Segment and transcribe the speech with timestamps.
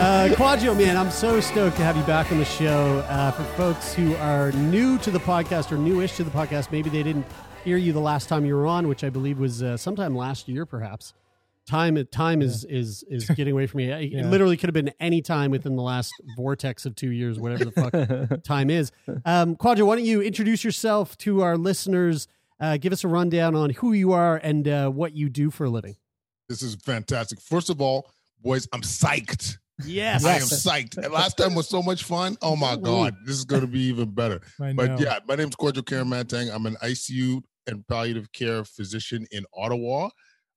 [0.00, 3.00] Uh, Kwadwo, man, I'm so stoked to have you back on the show.
[3.08, 6.88] Uh, for folks who are new to the podcast or newish to the podcast, maybe
[6.88, 7.26] they didn't
[7.64, 10.48] hear you the last time you were on, which I believe was uh, sometime last
[10.48, 11.12] year, perhaps.
[11.68, 13.90] Time time is is is getting away from me.
[13.90, 14.26] It Yeah.
[14.30, 17.72] literally could have been any time within the last vortex of two years, whatever the
[18.30, 18.90] fuck time is.
[19.26, 22.26] Um, Kwadwo, why don't you introduce yourself to our listeners?
[22.58, 25.66] Uh, give us a rundown on who you are and uh, what you do for
[25.66, 25.96] a living.
[26.48, 27.38] This is fantastic.
[27.40, 28.10] First of all,
[28.42, 29.58] boys, I'm psyched.
[29.86, 30.24] Yes.
[30.24, 31.10] I am psyched.
[31.10, 32.36] Last time was so much fun.
[32.42, 34.40] Oh my God, this is going to be even better.
[34.58, 36.54] But yeah, my name is Kwadwo Kyeremanteng.
[36.54, 40.10] I'm an ICU and palliative care physician in Ottawa.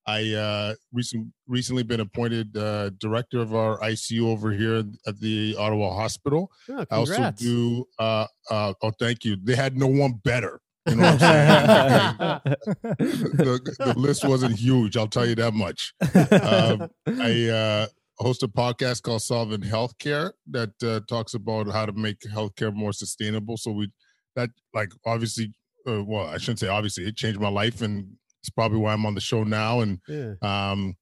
[0.05, 5.55] I uh, recent, recently been appointed uh, director of our ICU over here at the
[5.57, 6.51] Ottawa Hospital.
[6.69, 7.85] Oh, I also do.
[7.97, 9.37] Uh, uh, oh, thank you.
[9.41, 10.59] They had no one better.
[10.87, 12.57] You know what I'm saying?
[12.99, 14.97] the, the list wasn't huge.
[14.97, 15.93] I'll tell you that much.
[16.43, 17.87] Um, I uh,
[18.23, 22.93] host a podcast called Solving Healthcare that uh, talks about how to make healthcare more
[22.93, 23.57] sustainable.
[23.57, 23.91] So we
[24.35, 25.53] that like obviously,
[25.87, 28.07] uh, well, I shouldn't say obviously, it changed my life, and
[28.41, 29.81] it's probably why I'm on the show now.
[29.81, 30.33] And Yeah.
[30.41, 30.95] um,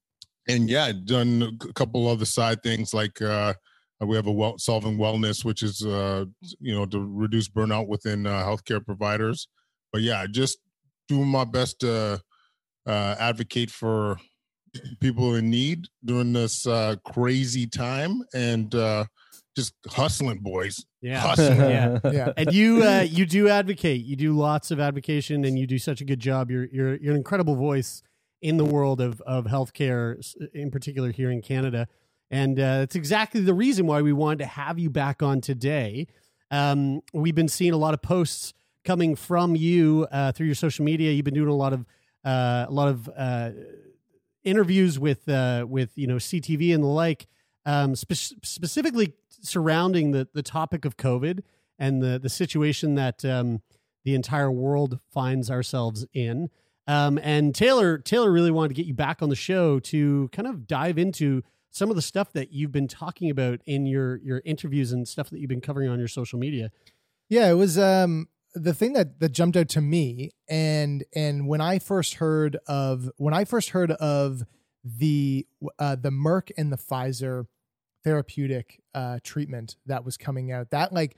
[0.48, 3.54] and yeah, done a couple other side things like uh,
[4.02, 6.26] we have a well solving wellness, which is uh,
[6.60, 9.48] you know to reduce burnout within uh, healthcare providers.
[9.94, 10.58] But yeah, just
[11.08, 12.22] doing my best to
[12.88, 14.18] uh, advocate for
[15.00, 19.06] people in need during this uh, crazy time and uh,
[19.56, 20.86] just hustling, boys.
[21.02, 21.20] Yeah.
[21.20, 21.60] Hustling.
[21.60, 22.00] Yeah.
[22.12, 22.34] yeah.
[22.38, 24.06] and you uh, you do advocate.
[24.06, 26.52] You do lots of advocation, and you do such a good job.
[26.52, 28.02] You're you're you're an incredible voice
[28.42, 30.24] in the world of of healthcare,
[30.54, 31.88] in particular here in Canada.
[32.30, 36.08] And uh, that's exactly the reason why we wanted to have you back on today.
[36.50, 38.54] Um, we've been seeing a lot of posts
[38.86, 41.12] coming from you uh, through your social media.
[41.12, 41.86] You've been doing a lot of
[42.24, 43.52] uh, a lot of uh,
[44.44, 47.28] interviews with uh, with you know CTV and the like,
[47.66, 51.42] um, spe- specifically surrounding the the topic of COVID
[51.80, 53.62] and the the situation that um,
[54.04, 56.50] the entire world finds ourselves in.
[56.88, 60.48] Um, and Taylor Taylor really wanted to get you back on the show to kind
[60.48, 64.42] of dive into some of the stuff that you've been talking about in your your
[64.46, 66.72] interviews and stuff that you've been covering on your social media.
[67.30, 71.62] Yeah, it was um the thing that that jumped out to me and and when
[71.62, 74.44] I first heard of when I first heard of
[74.84, 75.46] the
[75.80, 77.46] uh the Merck and the Pfizer
[78.04, 81.18] therapeutic uh treatment that was coming out that like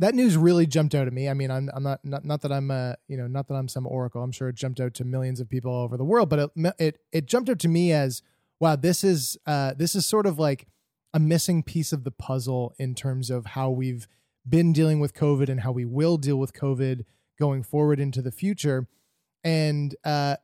[0.00, 1.28] that news really jumped out at me.
[1.28, 3.68] I mean, I'm I'm not not, not that I'm uh you know not that I'm
[3.68, 4.22] some oracle.
[4.22, 6.74] I'm sure it jumped out to millions of people all over the world, but it
[6.78, 8.22] it it jumped out to me as
[8.58, 10.66] wow, this is uh this is sort of like
[11.12, 14.08] a missing piece of the puzzle in terms of how we've
[14.48, 17.04] been dealing with COVID and how we will deal with COVID
[17.38, 18.86] going forward into the future,
[19.42, 20.36] and uh,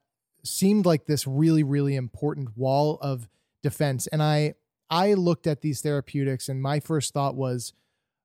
[0.44, 3.28] seemed like this really, really important wall of
[3.62, 4.06] defense.
[4.06, 4.54] And I,
[4.88, 7.72] I looked at these therapeutics, and my first thought was,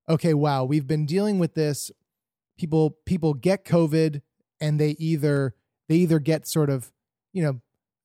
[0.07, 1.91] okay, wow, we've been dealing with this.
[2.57, 4.21] People, people get COVID,
[4.59, 5.55] and they either
[5.89, 6.91] they either get sort of,
[7.33, 7.59] you know,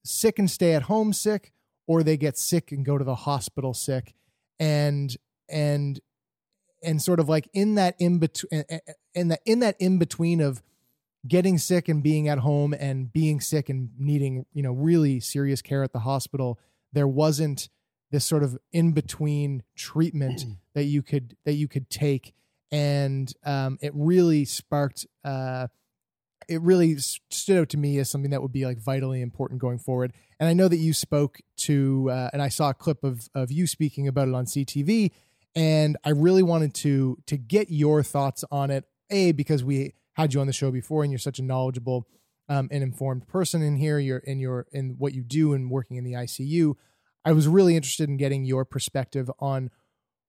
[0.05, 1.53] sick and stay at home sick,
[1.87, 4.15] or they get sick and go to the hospital sick,
[4.59, 5.16] and
[5.49, 6.00] and
[6.86, 8.64] and sort of like in that in between
[9.14, 10.62] in that in that in between of
[11.28, 15.61] getting sick and being at home and being sick and needing you know really serious
[15.61, 16.58] care at the hospital
[16.93, 17.69] there wasn't
[18.11, 20.44] this sort of in between treatment
[20.75, 22.34] that you could that you could take.
[22.72, 25.69] And um, it really sparked uh,
[26.49, 29.78] it really stood out to me as something that would be like vitally important going
[29.78, 30.12] forward.
[30.38, 33.50] And i know that you spoke to uh, and i saw a clip of of
[33.50, 35.11] you speaking about it on ctv
[35.56, 38.85] and I really wanted to to get your thoughts on it.
[39.11, 42.06] A because we had you on the show before, and you're such a knowledgeable
[42.49, 43.99] um, and informed person in here.
[43.99, 46.75] You're in your in what you do and working in the ICU.
[47.25, 49.70] I was really interested in getting your perspective on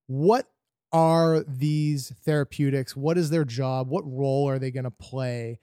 [0.07, 0.47] what
[0.91, 2.95] are these therapeutics?
[2.95, 3.89] What is their job?
[3.89, 5.59] What role are they going to play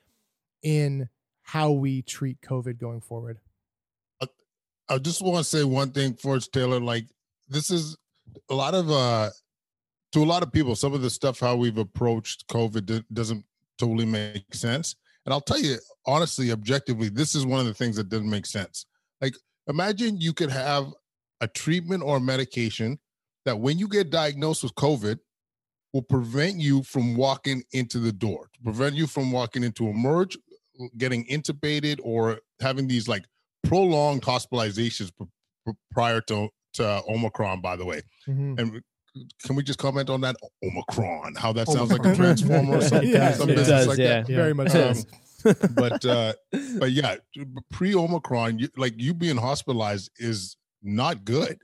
[0.62, 1.08] in
[1.42, 3.38] how we treat COVID going forward?
[4.88, 6.78] I just want to say one thing first, Taylor.
[6.78, 7.06] Like
[7.48, 7.96] this is
[8.50, 9.30] a lot of uh
[10.14, 13.44] to a lot of people, some of the stuff how we've approached COVID do- doesn't
[13.78, 14.94] totally make sense.
[15.26, 15.76] And I'll tell you
[16.06, 18.86] honestly, objectively, this is one of the things that doesn't make sense.
[19.20, 19.34] Like
[19.66, 20.86] imagine you could have
[21.40, 23.00] a treatment or a medication
[23.44, 25.18] that when you get diagnosed with COVID
[25.92, 30.36] will prevent you from walking into the door, to prevent you from walking into emerg,
[30.96, 33.24] getting intubated, or having these like
[33.64, 35.10] prolonged hospitalizations
[35.90, 38.02] prior to, to Omicron, by the way.
[38.28, 38.58] Mhm.
[38.60, 38.82] And
[39.42, 41.34] can we just comment on that Omicron?
[41.36, 44.22] How that sounds like a transformer or something, Yeah, some it does, like yeah.
[44.22, 44.26] that.
[44.26, 45.04] Very much Um, so.
[45.74, 46.32] but uh,
[46.78, 47.16] but yeah,
[47.70, 51.58] pre Omicron, you, like you being hospitalized is not good,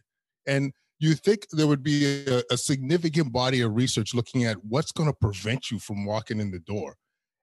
[0.47, 4.93] and you think there would be a, a significant body of research looking at what's
[4.93, 6.97] going to prevent you from walking in the door,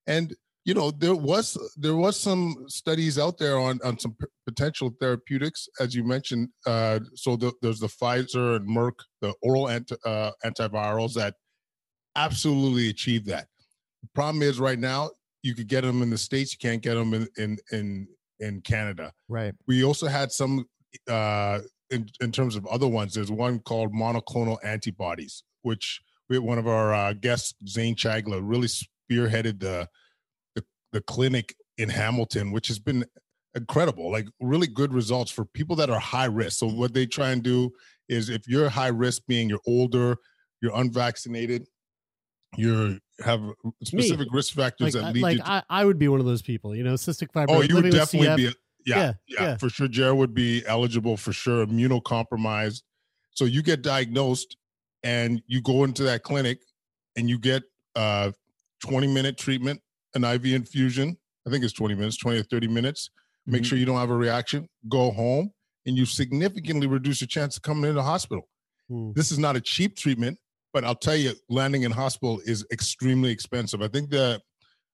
[0.05, 0.35] and
[0.67, 4.93] you know there was there was some studies out there on on some p- potential
[4.99, 6.49] therapeutics, as you mentioned.
[6.65, 11.35] Uh, so the, there's the Pfizer and Merck, the oral anti, uh, antivirals that
[12.17, 13.47] absolutely achieve that.
[14.03, 15.11] The problem is right now
[15.41, 18.07] you could get them in the states, you can't get them in in in,
[18.41, 19.13] in Canada.
[19.29, 19.53] Right.
[19.67, 20.65] We also had some
[21.09, 21.59] uh,
[21.91, 23.13] in in terms of other ones.
[23.13, 28.67] There's one called monoclonal antibodies, which we one of our uh, guests, Zain Chagla, really
[28.67, 29.87] spearheaded the,
[30.97, 33.05] the clinic in Hamilton, which has been
[33.53, 34.11] incredible.
[34.11, 36.57] Like really good results for people that are high risk.
[36.57, 37.71] So what they try and do
[38.09, 40.17] is if you're high risk, being you're older,
[40.59, 41.67] you're unvaccinated,
[42.55, 43.41] you have
[43.83, 45.43] specific risk factors Like, that I, lead like you.
[45.43, 46.75] To, I, I would be one of those people.
[46.75, 47.49] You know, cystic fibrosis.
[47.49, 48.47] oh, you would definitely be.
[48.47, 48.53] A,
[48.87, 49.57] yeah, Yeah, yeah, yeah.
[49.57, 49.87] for sure.
[49.87, 51.63] Jared would be eligible for sure.
[51.63, 52.81] Immunocompromised.
[53.35, 54.57] So you get diagnosed,
[55.03, 56.59] and you go into that clinic,
[57.15, 57.61] and you get
[57.95, 58.33] a
[58.83, 59.79] 20 minute treatment,
[60.15, 61.17] an IV infusion.
[61.47, 63.09] I think it's 20 minutes, 20 or 30 minutes.
[63.45, 63.65] Make Mhm.
[63.65, 64.67] sure you don't have a reaction.
[64.89, 65.51] Go home,
[65.85, 68.49] and you significantly reduce your chance of coming into the hospital.
[68.89, 69.11] Hmm.
[69.13, 70.37] This is not a cheap treatment,
[70.73, 73.81] but I'll tell you, landing in hospital is extremely expensive.
[73.81, 74.41] I think the,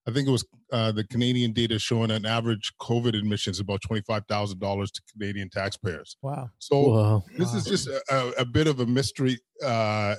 [0.08, 3.82] I think it was uh, the Canadian data showing an average COVID admission is about
[3.82, 6.18] twenty five thousand dollars to Canadian taxpayers.
[6.22, 6.50] Wow.
[6.60, 7.24] So Whoa.
[7.38, 10.16] this is just a, a, a bit of a mystery uh,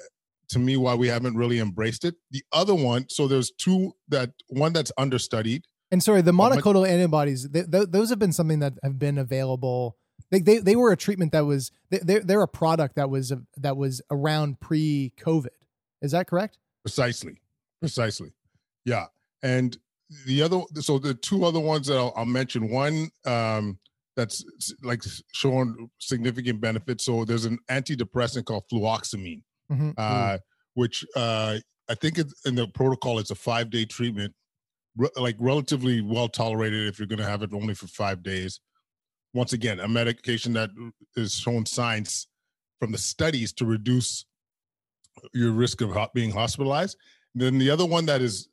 [0.48, 2.14] to me why we haven't really embraced it.
[2.30, 5.64] The other one, so there's two that one that's understudied.
[5.90, 9.96] And sorry, the monoclonal antibodies, th- th- those have been something that have been available.
[10.30, 13.32] They, they, they were a treatment that was they, they're, they're a product that was
[13.56, 15.46] that was around pre-COVID.
[16.02, 16.58] Is that correct?
[16.82, 17.40] Precisely,
[17.80, 18.32] precisely,
[18.84, 19.06] yeah.
[19.42, 19.76] And
[20.26, 22.70] the other, so the two other ones that I'll, I'll mention.
[22.70, 23.78] One um,
[24.16, 24.44] that's
[24.82, 25.02] like
[25.32, 27.04] showing significant benefits.
[27.04, 29.94] So there's an antidepressant called fluvoxamine, Mhm.
[29.96, 30.38] uh,
[30.74, 31.58] which uh,
[31.88, 34.34] I think in the protocol it's a five day treatment,
[34.96, 38.60] re- like relatively well tolerated if you're going to have it only for five days.
[39.32, 40.70] Once again, a medication that
[41.16, 42.28] is shown signs
[42.78, 44.26] from the studies to reduce
[45.32, 46.96] your risk of being hospitalized.
[47.34, 48.48] Then the other one that is,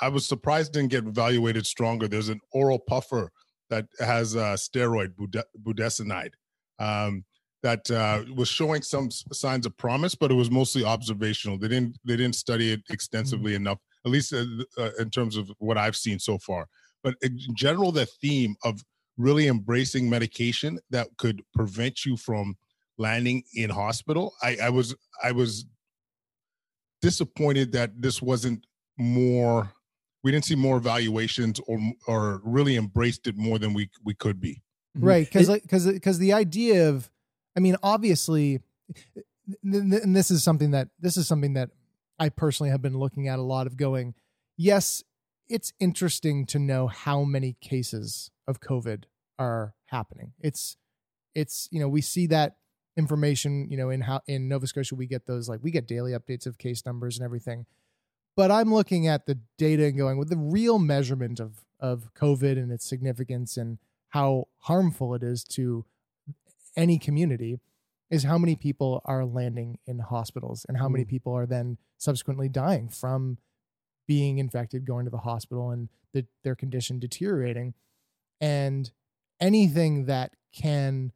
[0.00, 2.08] I was surprised didn't get evaluated stronger.
[2.08, 3.30] There's an oral puffer
[3.70, 6.32] that has uh, steroid bude- budesonide
[6.78, 7.24] um,
[7.62, 11.58] that uh, was showing some signs of promise, but it was mostly observational.
[11.58, 14.44] They didn't they didn't study it extensively enough, at least uh,
[14.76, 16.68] uh, in terms of what I've seen so far.
[17.02, 18.82] But in general, the theme of
[19.16, 22.56] really embracing medication that could prevent you from
[22.98, 25.64] landing in hospital, I, I was I was
[27.00, 29.72] disappointed that this wasn't more
[30.24, 34.40] we didn't see more evaluations or or really embraced it more than we we could
[34.40, 34.60] be
[34.96, 37.08] right because It- because because the idea of
[37.58, 38.60] i mean obviously
[39.62, 41.70] and this is something that this is something that
[42.18, 44.14] i personally have been looking at a lot of going
[44.56, 45.02] yes
[45.48, 49.04] it's interesting to know how many cases of covid
[49.38, 50.32] are happening.
[50.40, 50.76] It's
[51.34, 52.56] it's you know we see that
[52.96, 56.12] information you know in how in nova scotia we get those like we get daily
[56.12, 57.66] updates of case numbers and everything.
[58.36, 62.52] But i'm looking at the data and going with the real measurement of of covid
[62.52, 63.78] and its significance and
[64.10, 65.84] how harmful it is to
[66.78, 67.58] any community
[68.10, 71.08] is how many people are landing in hospitals and how many mm.
[71.08, 73.36] people are then subsequently dying from
[74.06, 77.74] being infected going to the hospital and the, their condition deteriorating.
[78.40, 78.90] And
[79.40, 81.12] anything that can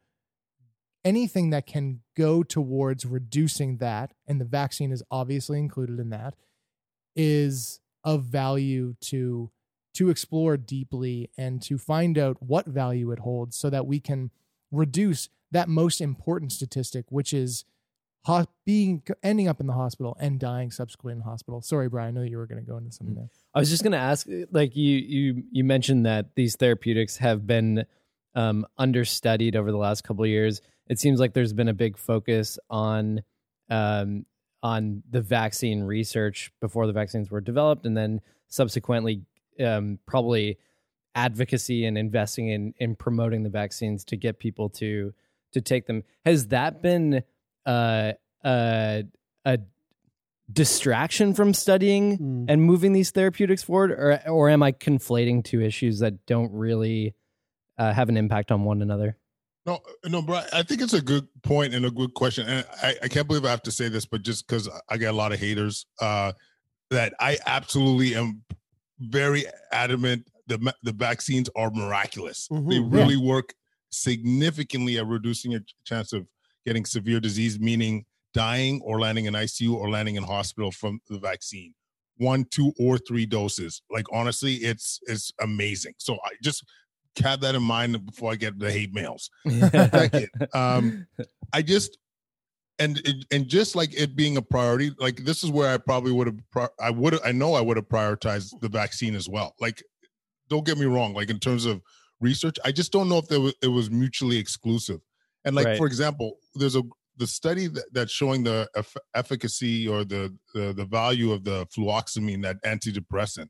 [1.05, 6.33] anything that can go towards reducing that and the vaccine is obviously included in that
[7.15, 9.51] is of value to
[9.93, 14.31] to explore deeply and to find out what value it holds so that we can
[14.73, 17.63] reduce that most important statistic which is
[18.25, 21.61] ho- being ending up in the hospital and dying subsequently in the hospital.
[21.61, 22.17] Sorry, Brian.
[22.17, 23.29] I know you were going to go into something there.
[23.53, 27.45] I was just going to ask, like you you you mentioned that these therapeutics have
[27.45, 27.85] been
[28.35, 30.61] um, understudied over the last couple of years.
[30.87, 33.21] It seems like there's been a big focus on
[33.69, 34.25] um,
[34.61, 39.23] on the vaccine research before the vaccines were developed, and then subsequently
[39.63, 40.57] um, probably
[41.15, 45.13] advocacy and investing in in promoting the vaccines to get people to
[45.53, 46.03] to take them.
[46.25, 47.23] Has that been
[47.65, 49.01] uh, uh,
[49.45, 49.59] a
[50.51, 52.45] distraction from studying Mm.
[52.49, 57.15] and moving these therapeutics forward, or or am I conflating two issues that don't really
[57.77, 59.17] uh, have an impact on one another?
[59.65, 60.45] No, no, Brian.
[60.51, 62.47] I think it's a good point and a good question.
[62.47, 65.13] And I, I can't believe I have to say this, but just because I get
[65.13, 66.33] a lot of haters, uh,
[66.89, 68.43] that I absolutely am
[68.99, 70.27] very adamant.
[70.47, 72.47] The the vaccines are miraculous.
[72.49, 72.91] They Mhm.
[72.93, 73.53] really work
[73.91, 76.27] significantly at reducing your chance of
[76.65, 81.19] getting severe disease, meaning dying or landing in ICU or landing in hospital from the
[81.19, 81.73] vaccine.
[82.17, 83.81] One, two, or three doses.
[83.89, 85.93] Like honestly, it's it's amazing.
[85.97, 86.63] So I just
[87.23, 89.29] have that in mind before I get the hate mails.
[89.71, 91.07] Second, um,
[91.53, 91.97] I just
[92.79, 92.99] and
[93.31, 96.37] and just like it being a priority, like this is where I probably would have.
[96.51, 97.19] Pri- I would.
[97.23, 99.53] I know I would have prioritized the vaccine as well.
[99.59, 99.83] Like,
[100.49, 101.13] don't get me wrong.
[101.13, 101.81] Like in terms of
[102.19, 104.99] research, I just don't know if there was, it was mutually exclusive.
[105.45, 105.77] And like Right.
[105.77, 106.83] for example, there's a
[107.17, 111.67] the study that, that's showing the eff- efficacy or the, the the value of the
[111.67, 113.49] fluvoxamine, that antidepressant.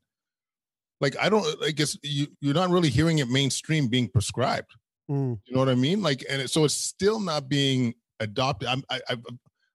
[1.00, 1.46] Like I don't.
[1.64, 4.72] I guess you you're not really hearing it mainstream being prescribed.
[5.10, 5.40] Mm.
[5.46, 6.02] You know what I mean?
[6.02, 8.70] Like, and it, so it's still not being adopted.
[8.70, 9.18] I'm, I, I,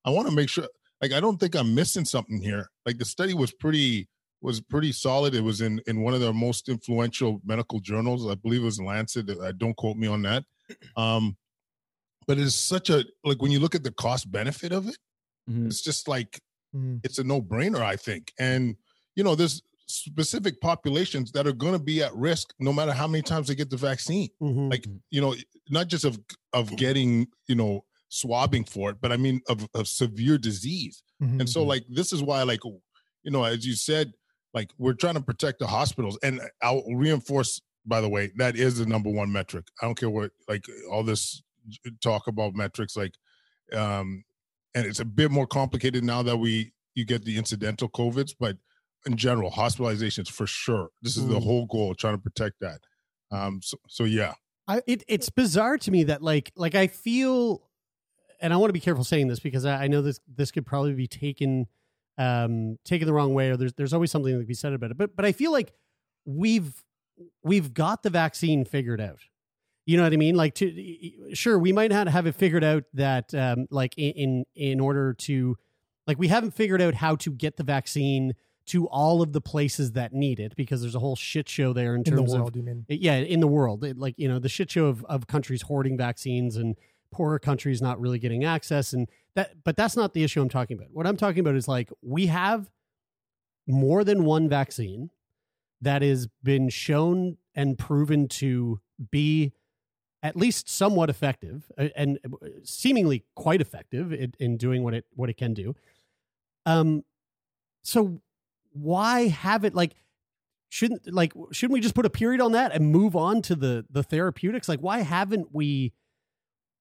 [0.06, 0.66] I want to make sure.
[1.02, 2.68] Like, I don't think I'm missing something here.
[2.86, 4.08] Like, the study was pretty
[4.40, 5.34] was pretty solid.
[5.34, 8.26] It was in in one of their most influential medical journals.
[8.28, 9.28] I believe it was Lancet.
[9.30, 10.44] Uh, don't quote me on that.
[10.96, 11.36] Um,
[12.26, 14.98] but it's such a like when you look at the cost benefit of it,
[15.50, 15.66] Mhm.
[15.66, 16.40] it's just like
[16.76, 17.00] Mhm.
[17.04, 17.80] it's a no brainer.
[17.80, 18.76] I think, and
[19.16, 23.06] you know, there's specific populations that are going to be at risk no matter how
[23.08, 24.70] many times they get the vaccine Mhm.
[24.70, 25.34] like you know
[25.70, 26.18] not just of
[26.52, 31.40] of getting you know swabbing for it but i mean of, of severe disease Mhm.
[31.40, 34.12] and so like this is why like you know as you said
[34.54, 38.78] like we're trying to protect the hospitals and i'll reinforce by the way that is
[38.78, 39.66] the number one metric.
[39.80, 41.42] I don't care what like all this
[42.02, 43.14] talk about metrics like
[43.72, 44.24] um
[44.74, 48.56] and it's a bit more complicated now that we you get the incidental covids but
[49.06, 50.88] in general hospitalizations for sure.
[51.02, 51.44] This is the Mm.
[51.44, 52.80] whole goal trying to protect that.
[53.30, 54.34] Um so, so yeah.
[54.86, 57.62] It it's bizarre to me that like like I feel,
[58.42, 60.66] and I want to be careful saying this because I, I know this this could
[60.66, 61.68] probably be taken
[62.18, 64.90] um taken the wrong way or there's there's always something that can be said about
[64.90, 64.98] it.
[64.98, 65.72] But but I feel like
[66.24, 66.84] we've
[67.42, 69.20] we've got the vaccine figured out.
[69.86, 70.34] You know what I mean?
[70.34, 74.80] Like to sure we might not have it figured out that um like in in,
[74.80, 75.56] order to
[76.06, 78.34] like we haven't figured out how to get the vaccine
[78.66, 81.94] to all of the places that need it because there's a whole shit show there
[81.94, 82.52] in in the terms of
[82.88, 85.96] yeah in the world it, like you know the shit show of, of countries hoarding
[85.96, 86.76] vaccines and
[87.10, 90.76] poorer countries not really getting access and that but that's not the issue i'm talking
[90.76, 90.90] about.
[90.92, 92.70] What i'm talking about is like we have
[93.66, 95.10] more than one vaccine
[95.80, 99.52] that has been shown and proven to be
[100.22, 102.18] at least somewhat effective uh, and
[102.64, 105.74] seemingly quite effective in, in doing what it what it can do.
[106.66, 107.04] Um
[107.82, 108.20] so
[108.72, 109.94] why have it like
[110.68, 113.86] shouldn't like shouldn't we just put a period on that and move on to the
[113.90, 114.68] the therapeutics?
[114.68, 115.92] Like why haven't we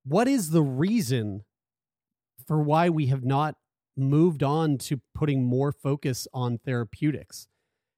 [0.07, 1.43] what is the reason
[2.47, 3.55] for why we have not
[3.95, 7.47] moved on to putting more focus on therapeutics?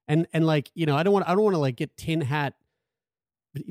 [0.08, 2.22] And and like you know i don't want i don't want to like get tin
[2.22, 2.56] hat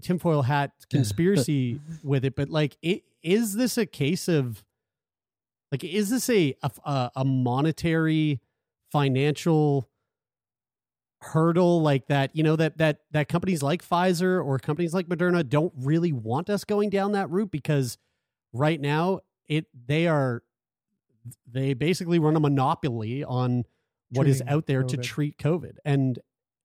[0.02, 4.64] tinfoil hat conspiracy with it but like it, is this a case of
[5.72, 8.40] like is this a a, a monetary
[8.92, 9.88] financial
[11.20, 15.46] hurdle like that you know that that that companies like Pfizer or companies like Moderna
[15.46, 17.98] don't really want us going down that route because
[18.52, 20.42] right now it they are
[21.50, 23.64] they basically run a monopoly on
[24.10, 25.76] what is Treating out there to treat covid.
[25.84, 26.18] And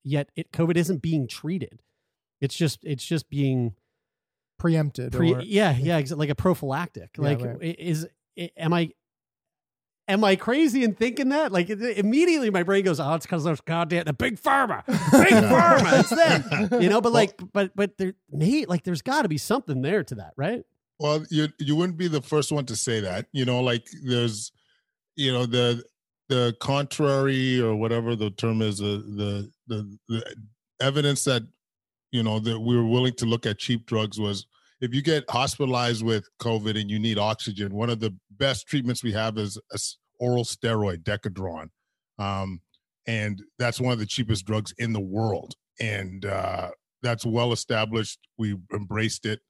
[0.03, 1.81] yet it covid isn't being treated.
[2.41, 3.73] It's just it's just being
[4.59, 5.11] Preempted.
[5.11, 7.09] pre or, yeah yeah like a prophylactic.
[7.17, 7.75] Yeah, like right.
[7.79, 8.07] is
[8.57, 8.91] am i
[10.07, 11.51] am i crazy in thinking that?
[11.51, 14.95] Like it- immediately my brain goes oh it's because those goddamn the big pharma big
[15.51, 16.09] pharma it's
[16.69, 16.81] them.
[16.81, 20.03] You know but like but but there may like there's got to be something there
[20.05, 20.63] to that right
[21.03, 23.25] Well, you you wouldn't be the first one to say that.
[23.33, 24.53] You know, like there's,
[25.17, 25.83] you know, the
[26.29, 30.35] the contrary or whatever the term is, uh, the the the
[30.79, 31.43] evidence that
[32.13, 34.47] you know that we were willing to look at cheap drugs was
[34.79, 39.03] if you get hospitalized with COVID and you need oxygen, one of the best treatments
[39.03, 39.79] we have is a
[40.21, 41.67] oral steroid, Decadron,
[42.17, 42.61] um,
[43.07, 48.19] and that's one of the cheapest drugs in the world, and uh, that's well established.
[48.37, 49.41] We embraced it,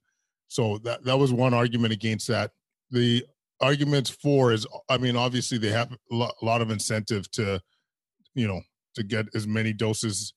[0.54, 2.52] so that that was one argument against that.
[2.90, 3.26] The
[3.60, 7.60] arguments for is, I mean, obviously they have a lot of incentive to,
[8.34, 8.60] you know,
[8.94, 10.32] to get as many doses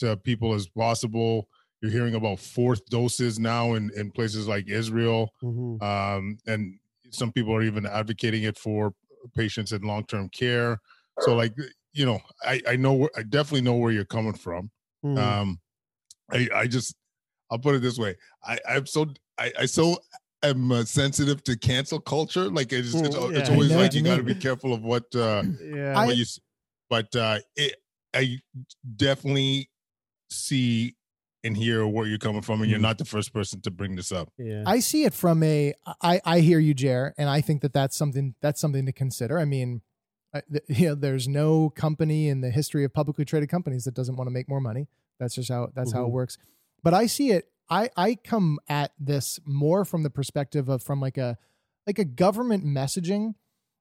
[0.00, 1.48] to people as possible.
[1.80, 5.30] You're hearing about fourth doses now in, in places like Israel.
[5.42, 5.82] Mhm.
[5.82, 6.78] Um, and
[7.10, 8.94] some people are even advocating it for
[9.34, 10.80] patients in long term care.
[11.20, 11.54] So, like,
[11.94, 14.70] you know, I, I know, I definitely know where you're coming from.
[15.02, 15.18] Mhm.
[15.18, 15.60] Um,
[16.30, 16.94] I, I just,
[17.50, 18.16] I'll put it this way.
[18.44, 19.06] I, I'm so,
[19.38, 19.96] I, I so
[20.42, 22.48] am uh, sensitive to cancel culture.
[22.48, 23.54] Like, it's, it's, Mm, it's yeah.
[23.54, 25.98] always like you you got to be careful of what, uh, yeah.
[25.98, 26.24] I- you,
[26.90, 27.76] but uh, it,
[28.14, 28.38] I
[28.96, 29.70] definitely
[30.30, 30.96] see
[31.44, 32.82] and hear where you're coming from, and you're Mm.
[32.82, 34.28] not the first person to bring this up.
[34.38, 34.62] yeah.
[34.66, 37.96] I see it from a I I hear you, Jer, and I think that that's
[37.96, 39.38] something that's something to consider.
[39.40, 39.82] I mean,
[40.32, 43.94] I, th- you know, there's no company in the history of publicly traded companies that
[43.94, 44.86] doesn't want to make more money.
[45.18, 46.12] That's just how that's how it Mhm.
[46.12, 46.38] works.
[46.84, 47.50] But I see it.
[47.68, 51.38] I I come at this more from the perspective of from like a
[51.86, 53.34] like a government messaging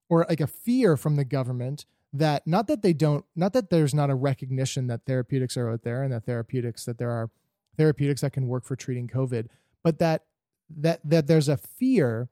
[0.10, 3.94] or like a fear from the government that not that they don't not that there's
[3.94, 7.30] not a recognition that therapeutics are out there and that therapeutics that there are
[7.78, 9.48] therapeutics that can work for treating covid
[9.84, 10.26] but that
[10.70, 12.30] that that there's a fear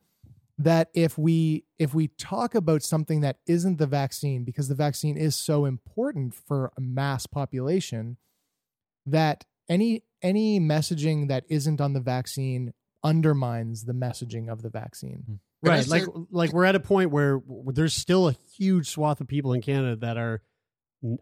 [0.58, 5.16] that if we if we talk about something that isn't the vaccine because the vaccine
[5.16, 8.18] is so important for a mass population
[9.06, 12.74] that any any messaging that isn't on the vaccine
[13.04, 17.40] undermines the messaging of the vaccine right like say- like we're at a point where
[17.68, 20.42] there's still a huge swath of people in canada that are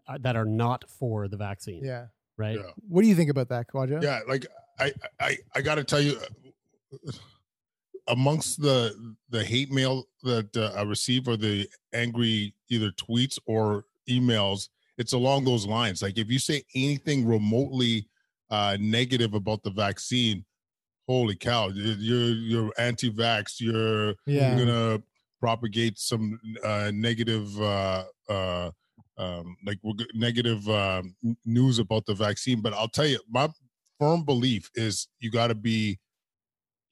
[0.08, 2.70] uh, that are not for the vaccine yeah right Yeah.
[2.88, 4.02] what do you think about that Kwadwo?
[4.02, 4.46] Yeah, like
[4.80, 7.12] I, I, I got to tell you, uh,
[8.08, 13.84] amongst the the hate mail that uh, I receive or the angry either tweets or
[14.08, 16.00] emails, it's along those lines.
[16.02, 18.08] Like if you say anything remotely
[18.50, 20.44] uh, negative about the vaccine,
[21.06, 23.60] holy cow, you're you're, anti-vax.
[23.60, 24.56] You're Yeah.
[24.56, 25.02] you're gonna
[25.40, 27.60] propagate some uh, negative.
[27.60, 28.70] Uh, uh,
[29.16, 29.80] um, like
[30.14, 33.48] negative um, news about the vaccine, but I'll tell you, my
[33.98, 35.98] firm belief is you got to be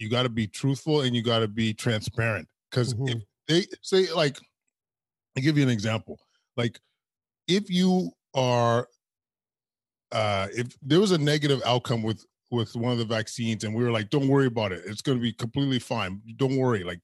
[0.01, 3.23] you got to be truthful and you got to be transparent because if Mhm.
[3.49, 4.39] they say like
[5.37, 6.19] i'll give you an example
[6.57, 6.81] like
[7.49, 8.89] if you are
[10.13, 13.83] uh if there was a negative outcome with with one of the vaccines and we
[13.83, 14.83] were like don't worry about it.
[14.87, 16.23] It's going to be completely fine.
[16.37, 16.85] Don't worry.
[16.85, 17.01] Like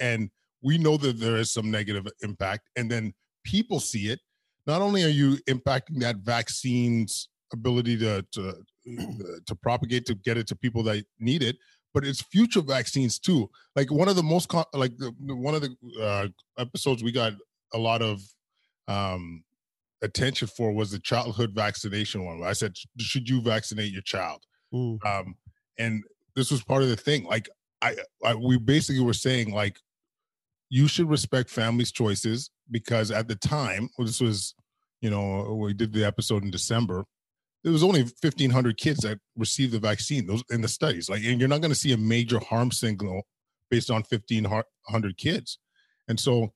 [0.00, 0.30] and
[0.62, 3.12] we know that there is some negative impact and then
[3.44, 4.20] people see it.
[4.66, 8.54] Not only are you impacting that vaccine's ability to to
[9.46, 11.56] to propagate to get it to people that need it
[11.94, 13.50] but it's future vaccines too.
[13.76, 16.28] Like one of the most like one of the uh
[16.58, 17.34] episodes we got
[17.74, 18.22] a lot of
[18.88, 19.44] um
[20.02, 24.42] attention for was the childhood vaccination one i said should you vaccinate your child?
[24.74, 25.04] Mm.
[25.04, 25.34] um
[25.78, 26.02] and
[26.34, 27.48] this was part of the thing like
[27.82, 29.78] I, I we basically were saying like
[30.70, 34.54] you should respect families choices because at the time well, this was
[35.00, 37.04] you know we did the episode in december
[37.64, 41.38] there was only 1500 kids that received the vaccine those in the studies like and
[41.38, 43.22] you're not going to see a major harm signal
[43.72, 45.58] based on 1500 kids.
[46.06, 46.52] And so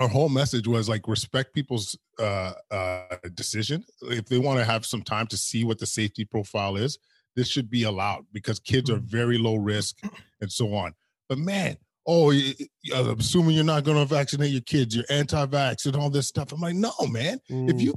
[0.00, 3.02] our whole message was like respect people's uh, uh,
[3.34, 3.84] decision.
[4.02, 6.98] If they want to have some time to see what the safety profile is
[7.36, 9.98] this should be allowed because kids are very low risk
[10.40, 10.92] and so on.
[11.28, 12.66] But man oh y- y-
[12.98, 16.50] i'm assuming you're not going to vaccinate your kids you're anti-vax and all this stuff.
[16.50, 17.38] I'm like no man.
[17.48, 17.80] If Mm.
[17.82, 17.94] you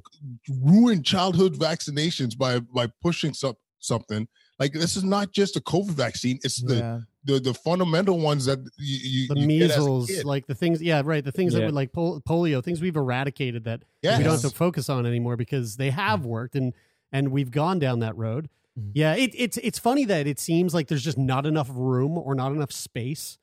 [0.62, 4.28] ruin childhood vaccinations by by pushing some, something
[4.60, 8.46] like this is not just a covid vaccine it's the yeah the, the fundamental ones
[8.46, 10.26] that you, you the you get as a measles kid.
[10.26, 11.68] like the things yeah right the things that Yeah.
[11.68, 14.18] were like pol- polio things we've eradicated that yes.
[14.18, 16.74] we don't have to focus on anymore because they have worked and
[17.14, 18.50] and we've gone down that road.
[18.78, 18.92] Mhm.
[18.96, 22.34] Yeah, it, it's it's funny that it seems like there's just not enough room or
[22.36, 23.38] not enough space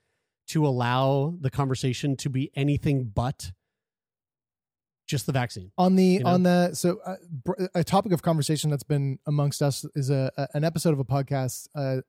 [0.48, 3.52] to allow the conversation to be anything but
[5.10, 5.72] just the vaccine.
[5.76, 6.30] on the You know?
[6.30, 7.16] on the so uh,
[7.74, 11.04] a topic of conversation that's been amongst us is a, a an episode of a
[11.04, 12.00] podcast uh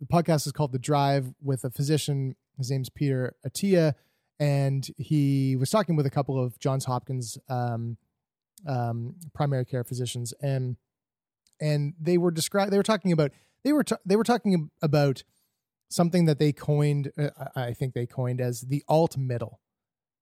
[0.00, 3.94] the podcast is called the drive with a physician his name's peter attia
[4.38, 7.96] and he was talking with a couple of johns hopkins um
[8.66, 10.76] um primary care physicians and
[11.60, 13.32] and they were described they were talking about
[13.64, 15.22] they were ta- they were talking about
[15.88, 19.60] something that they coined uh, i I think they coined as the alt middle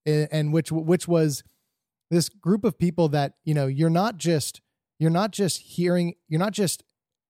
[0.06, 1.42] and and which which was
[2.14, 4.60] this group of people that you know you're not just
[4.98, 6.84] you're not just hearing you're not just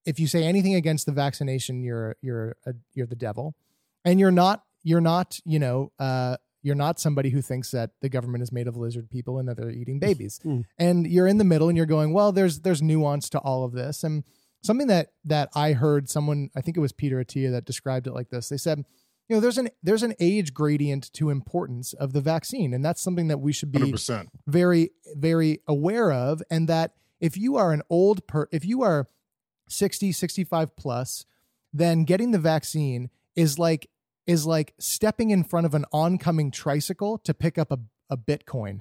[0.04, 3.54] if you say anything against the vaccination you're you're a, you're the devil.
[4.04, 8.08] And you're not you're not you know uh you're not somebody who thinks that the
[8.08, 10.40] government is made of lizard people and that they're eating babies.
[10.44, 10.64] Mm.
[10.78, 13.72] and you're in the middle and you're going well there's there's nuance to all of
[13.72, 14.04] this.
[14.04, 14.24] And
[14.62, 18.12] something that that i heard someone i think it was peter attia that described it
[18.12, 18.50] like this.
[18.50, 18.84] They said
[19.28, 23.00] you know there's an there's an age gradient to importance of the vaccine and that's
[23.00, 24.26] something that we should be 100%.
[24.46, 29.08] very very aware of and that if you are an old per if you are
[29.68, 31.26] 60 65 plus
[31.72, 33.88] then getting the vaccine is like
[34.26, 37.78] is like stepping in front of an oncoming tricycle to pick up a,
[38.10, 38.80] a bitcoin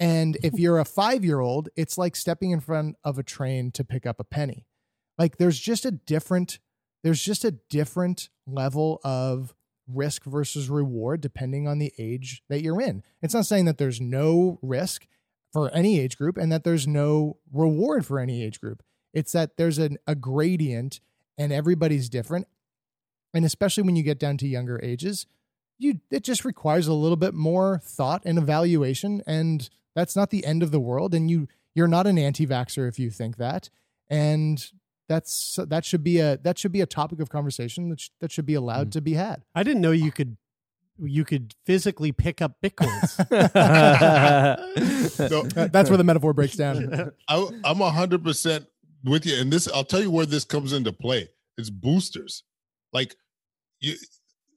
[0.00, 3.70] and if you're a 5 year old it's like stepping in front of a train
[3.72, 4.66] to pick up a penny
[5.16, 6.58] like there's just a different
[7.04, 9.54] there's just a different level of
[9.86, 13.02] risk versus reward depending on the age that you're in.
[13.22, 15.06] It's not saying that there's no risk
[15.52, 18.82] for any age group and that there's no reward for any age group.
[19.12, 21.00] It's that there's an, a gradient
[21.36, 22.48] and everybody's different.
[23.34, 25.26] And especially when you get down to younger ages,
[25.78, 30.46] you it just requires a little bit more thought and evaluation and that's not the
[30.46, 33.68] end of the world and you you're not an anti-vaxxer if you think that.
[34.08, 34.64] And
[35.08, 38.32] that's that should be a that should be a topic of conversation that, sh- that
[38.32, 38.92] should be allowed mm.
[38.92, 39.44] to be had.
[39.54, 40.36] I didn't know you could
[41.02, 43.14] you could physically pick up bitcoins.
[45.04, 47.12] So That's where the metaphor breaks down.
[47.28, 48.66] I, I'm hundred percent
[49.04, 51.28] with you, and this I'll tell you where this comes into play.
[51.58, 52.42] It's boosters,
[52.92, 53.14] like
[53.80, 53.94] you,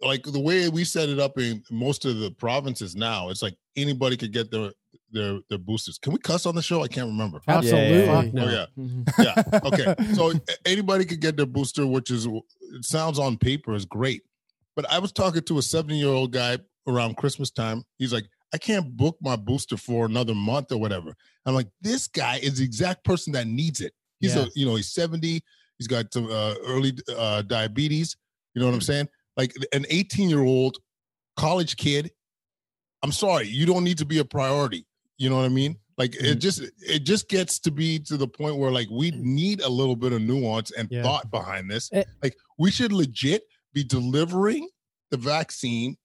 [0.02, 3.30] like the way we set it up in most of the provinces now.
[3.30, 4.72] It's like anybody could get their
[5.12, 5.98] their their boosters.
[5.98, 6.84] Can we cuss on the show?
[6.84, 7.40] I can't remember.
[7.48, 8.00] Absolutely.
[8.06, 8.46] yeah, Fuck no.
[8.46, 8.50] Oh
[9.18, 9.60] yeah, yeah.
[9.66, 10.34] Okay, so
[10.66, 14.24] anybody could get their booster, which is it sounds on paper is great.
[14.76, 17.84] But I was talking to a 70 year old guy around Christmas time.
[17.98, 21.14] He's like, I can't book my booster for another month or whatever.
[21.46, 23.94] I'm like, this guy is the exact person that needs it.
[24.20, 24.44] He's Yeah.
[24.44, 25.42] a, you know, he's 70.
[25.78, 28.16] He's got some uh, early uh, diabetes.
[28.54, 29.10] You know what I'm saying?
[29.36, 30.78] Like an 18 year old
[31.36, 32.12] college kid.
[33.04, 34.86] I'm sorry, you don't need to be a priority.
[35.18, 35.78] You know what I mean?
[35.98, 39.62] Like it just it just gets to be to the point where like we need
[39.62, 41.02] a little bit of nuance and Yeah.
[41.04, 41.90] thought behind this.
[41.92, 42.04] Eh.
[42.22, 44.70] Like we should legit be delivering
[45.10, 45.96] the vaccine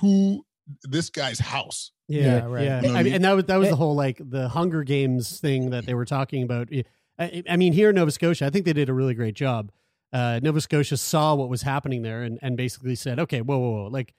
[0.00, 0.44] to
[0.84, 1.92] this guy's house.
[2.08, 2.44] Yeah, Yeah, yeah.
[2.46, 2.62] right.
[2.62, 3.14] You know I I mean, mean?
[3.14, 3.70] and that was that was Eh.
[3.70, 6.68] the whole like the Hunger Games thing that they were talking about.
[7.18, 9.70] I, I mean, here in Nova Scotia, I think they did a really great job.
[10.12, 13.82] Uh, Nova Scotia saw what was happening there and, and basically said, okay, whoa, whoa,
[13.82, 14.14] whoa, like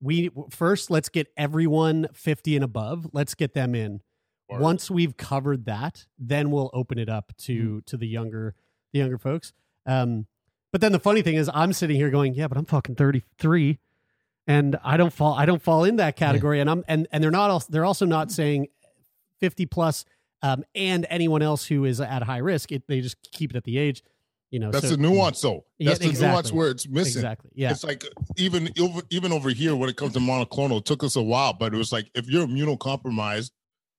[0.00, 3.08] we first let's get everyone fifty and above.
[3.12, 4.00] Let's get them in.
[4.48, 8.54] Or- Once we've covered that, then we'll open it up to to the younger
[8.92, 9.52] the younger folks.
[9.86, 10.26] Um,
[10.72, 13.78] but then the funny thing is, I'm sitting here going, yeah, but I'm fucking 33
[14.46, 17.30] and I don't fall I don't fall in that category and I'm and and they're
[17.30, 18.68] not also they're also not saying
[19.40, 20.04] 50 plus
[20.42, 23.64] um and anyone else who is at high risk it, they just keep it at
[23.64, 24.02] the age
[24.50, 25.64] you know That's so, the nuance though.
[25.78, 27.20] Yeah, That's the nuance where it's missing.
[27.20, 28.04] exactly yeah It's like
[28.36, 31.52] even over, even over here when it comes to monoclonal, it took us a while,
[31.52, 33.50] but it was like if you're immunocompromised,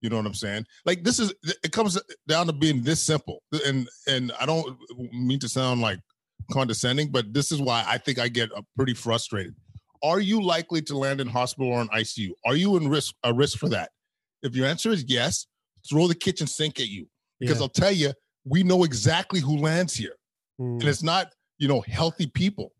[0.02, 0.66] you know what I'm saying?
[0.86, 3.42] Like this is it comes down to being this simple.
[3.66, 4.78] And and I don't
[5.12, 6.00] mean to sound like
[6.52, 9.56] condescending, but this is why I think I get uh, pretty frustrated.
[10.04, 12.30] Are you likely to land in hospital or in ICU?
[12.46, 13.90] Are you in risk a risk for that?
[14.44, 15.48] If your answer is yes,
[15.90, 17.08] throw the kitchen sink at you
[17.40, 17.64] because Yeah.
[17.64, 18.14] I'll tell you,
[18.46, 20.14] we know exactly who lands here
[20.60, 20.80] Mm.
[20.80, 22.74] and it's not you know healthy people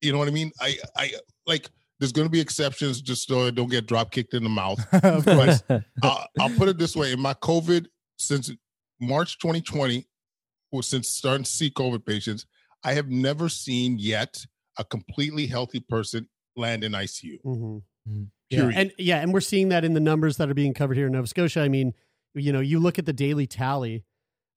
[0.00, 1.12] you know what i mean i i
[1.46, 4.50] like there's going to be exceptions just so I don't get drop kicked in the
[4.50, 5.62] mouth of course.
[6.02, 7.86] I'll, I'll put it this way in my covid
[8.18, 8.50] since
[9.00, 10.06] march 2020
[10.72, 12.46] or since starting to see covid patients
[12.84, 14.36] i have never seen yet
[14.78, 17.82] a completely healthy person land in icu Mhm.
[18.08, 18.28] Mhm.
[18.50, 18.78] Yeah, Period.
[18.78, 21.12] and yeah, and we're seeing that in the numbers that are being covered here in
[21.12, 21.62] Nova Scotia.
[21.62, 21.92] I mean,
[22.34, 24.04] you know, you look at the daily tally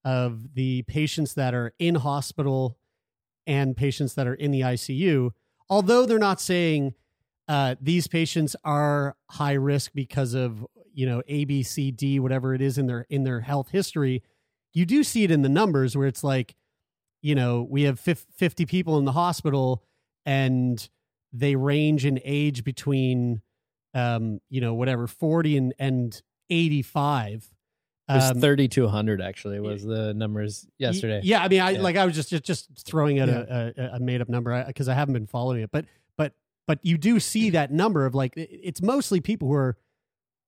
[0.03, 2.77] of the patients that are in hospital
[3.45, 5.31] and patients that are in the ICU.
[5.69, 6.93] Although they're not saying
[7.47, 12.53] uh, these patients are high risk because of you know A, B, C, D, whatever
[12.53, 14.23] it is in their in their health history,
[14.73, 16.55] you do see it in the numbers where it's like,
[17.21, 19.83] you know, we have fifty people in the hospital
[20.25, 20.89] and
[21.33, 23.41] they range in age between
[23.93, 27.59] um you know whatever 40 and and 85 It was
[28.10, 31.22] Um, 30 to 100 actually was the numbers yesterday.
[31.24, 31.82] Yeah, I mean, I Yeah.
[31.82, 34.89] like I was just just, just throwing out a, a, a made up number because
[34.89, 35.86] I haven't been following it, but
[36.17, 36.34] but
[36.67, 39.78] but you do see that number of like it's mostly people who are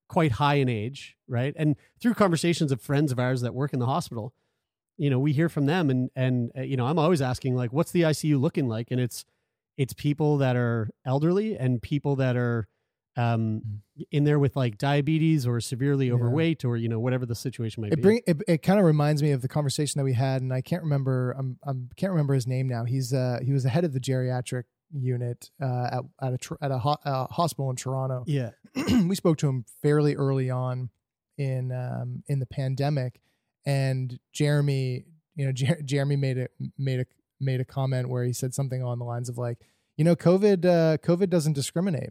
[0.08, 1.54] quite high in age, right?
[1.56, 4.34] And through conversations of friends of ours that work in the hospital,
[4.98, 7.72] you know, we hear from them, and and uh, you know, I'm always asking like,
[7.72, 8.90] what's the ICU looking like?
[8.90, 9.24] And it's
[9.78, 12.68] it's people that are elderly and people that are
[13.16, 13.62] um
[14.10, 16.14] in there with like diabetes or severely Yeah.
[16.14, 18.02] overweight or you know whatever the situation might It be.
[18.02, 20.62] bring it, it kind of reminds me of the conversation that we had, and I
[20.62, 21.34] can't remember.
[21.38, 22.84] I'm, I'm can't remember his name now.
[22.84, 26.54] He's uh he was the head of the geriatric unit uh, at at a tr-
[26.62, 26.98] at a, ho-
[27.30, 28.24] hospital in Toronto.
[28.26, 28.50] Yeah.
[29.06, 30.88] we spoke to him fairly early on
[31.38, 33.20] in um, in the pandemic,
[33.66, 36.48] and Jeremy, you know, Jer- Jeremy made a
[36.78, 37.06] made a
[37.40, 39.58] made a comment where he said something along the lines of like,
[39.96, 42.10] you know, COVID uh, COVID doesn't discriminate.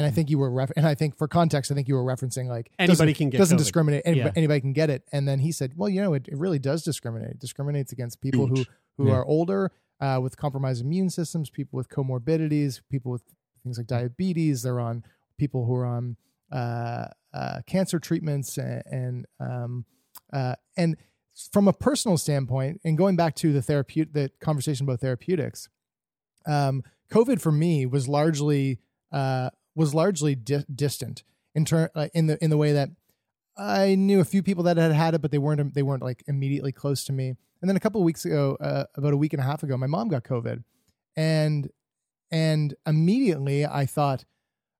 [0.00, 2.04] And I think you were ref- and I think for context, I think you were
[2.04, 3.58] referencing like Anybody doesn't- can get doesn't COVID.
[3.60, 4.02] discriminate.
[4.06, 4.32] Anybody, Yeah.
[4.36, 5.06] anybody can get it.
[5.12, 7.32] And then he said, well, you know, it, it really does discriminate.
[7.32, 8.64] It discriminates against people who
[8.96, 9.14] who Yeah.
[9.14, 13.22] are older uh, with compromised immune systems, people with comorbidities, people with
[13.62, 14.62] things like diabetes.
[14.62, 15.04] They're on
[15.38, 16.16] people who are on
[16.50, 19.84] uh, uh, cancer treatments and and, um,
[20.32, 20.96] uh, and
[21.52, 25.68] from a personal standpoint, and going back to the therapeutic the conversation about therapeutics,
[26.46, 28.80] um, COVID for me was largely
[29.12, 31.22] uh, was largely di- distant
[31.54, 32.90] in turn uh, in the in the way that
[33.56, 36.22] I knew a few people that had had it, but they weren't they weren't like
[36.26, 37.36] immediately close to me.
[37.60, 39.86] And then a couple weeks ago, uh, about a week and a half ago, my
[39.86, 40.64] mom got COVID,
[41.16, 41.70] and
[42.30, 44.24] and immediately I thought,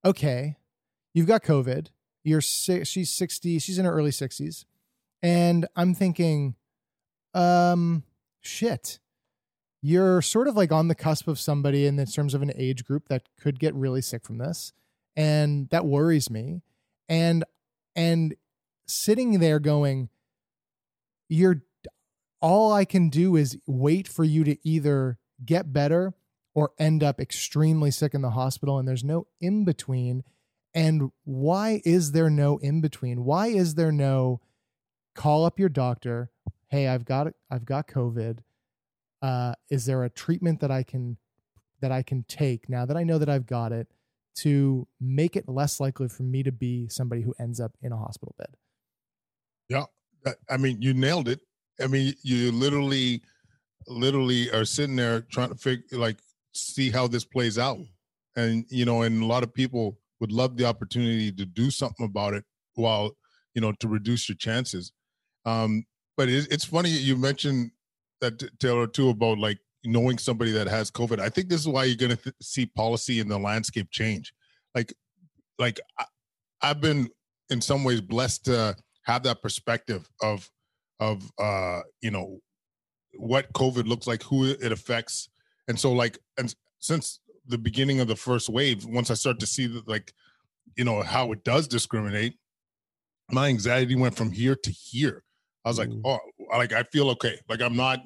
[0.04, 0.56] okay,
[1.12, 1.88] you've got COVID.
[2.24, 3.58] You're si- she's sixty.
[3.58, 4.64] She's in her early sixties,
[5.22, 6.54] and I'm thinking,
[7.34, 8.04] um,
[8.40, 8.98] shit.
[9.82, 13.08] You're sort of like on the cusp of somebody in terms of an age group
[13.08, 14.72] that could get really sick from this,
[15.16, 16.62] and that worries me.
[17.08, 17.44] And
[17.96, 18.34] and
[18.86, 20.10] sitting there going,
[21.28, 21.62] you're
[22.40, 26.14] all I can do is wait for you to either get better
[26.54, 30.24] or end up extremely sick in the hospital and there's no in between
[30.74, 34.40] and why is there no in between why is there no
[35.14, 36.30] call up your doctor
[36.68, 38.38] hey i've got i've got covid
[39.22, 41.18] uh is there a treatment that i can
[41.80, 43.88] that i can take now that i know that i've got it
[44.34, 47.96] to make it less likely for me to be somebody who ends up in a
[47.96, 48.56] hospital bed
[49.68, 49.86] Yeah,
[50.48, 51.40] I- mean, you nailed it.
[51.80, 53.22] I mean, you literally,
[53.88, 56.20] literally are sitting there trying to figure, like,
[56.54, 57.78] see how this plays out,
[58.36, 62.06] and you know, and a lot of people would love the opportunity to do something
[62.06, 63.16] about it, while
[63.54, 64.92] you know, to reduce your chances.
[65.46, 67.72] Um, but it's funny you mentioned
[68.20, 71.20] that Taylor too about like knowing somebody that has COVID.
[71.20, 74.32] I think this is why you're going to th- see policy in the landscape change.
[74.74, 74.92] Like,
[75.58, 76.04] like I,
[76.62, 77.08] I've been
[77.48, 80.48] in some ways blessed to have that perspective of
[81.00, 82.38] of uh you know
[83.14, 85.30] what covid looks like who it affects
[85.66, 89.46] and so like and since the beginning of the first wave once i start to
[89.46, 90.12] see that like
[90.76, 92.34] you know how it does discriminate
[93.32, 95.24] my anxiety went from here to here
[95.64, 96.02] i was like Mm.
[96.04, 96.18] oh
[96.58, 98.00] like i feel okay like i'm not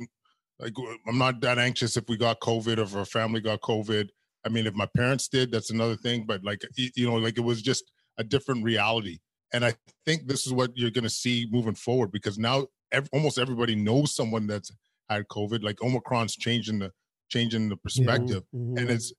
[0.58, 0.72] like
[1.08, 4.08] i'm not that anxious if we got covid or if our family got covid
[4.44, 7.42] i mean if my parents did that's another thing but like you know like it
[7.42, 9.18] was just a different reality
[9.52, 9.72] and I
[10.04, 13.76] think this is what you're going to see moving forward because now ev- almost everybody
[13.76, 14.72] knows someone that's
[15.08, 15.62] had COVID.
[15.62, 16.90] Like Omicron's changing the
[17.28, 18.80] changing the perspective, Mhm.
[18.80, 19.12] and it's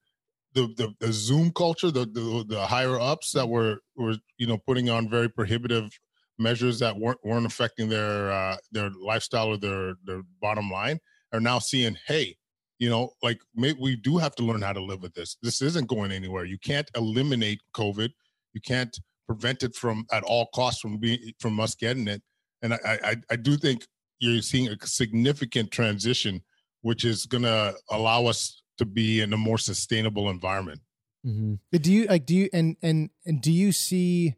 [0.53, 4.57] the, the the Zoom culture, the, the the higher ups that were were you know
[4.57, 5.89] putting on very prohibitive
[6.37, 10.99] measures that weren't weren't affecting their uh, their lifestyle or their their bottom line
[11.33, 12.35] are now seeing, hey,
[12.79, 15.37] you know, like maybe we do have to learn how to live with this.
[15.41, 16.45] This isn't going anywhere.
[16.45, 18.09] You can't eliminate COVID.
[18.53, 22.21] You can't prevent it from at all costs from being from us getting it.
[22.61, 23.85] And I I, I do think
[24.19, 26.41] you're seeing a significant transition,
[26.81, 30.81] which is going to allow us to be in a more sustainable environment.
[31.25, 31.55] Mm-hmm.
[31.77, 34.35] do you like do you and and and do you see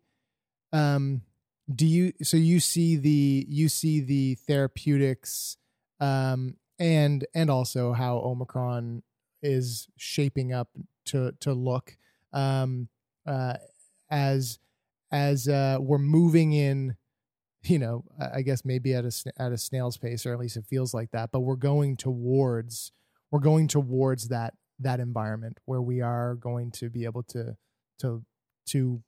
[0.71, 1.21] um
[1.73, 5.57] do you so you see the you see the therapeutics
[5.99, 9.03] um and and also how omicron
[9.41, 10.69] is shaping up
[11.05, 11.97] to to look
[12.33, 12.87] um
[13.25, 13.55] uh
[14.09, 14.59] as
[15.11, 16.95] as uh we're moving in
[17.63, 18.03] you know
[18.33, 21.11] i guess maybe at a at a snail's pace or at least it feels like
[21.11, 22.91] that but we're going towards
[23.31, 27.55] we're going towards that that environment where we are going to be able to
[27.99, 28.23] to
[28.65, 29.01] to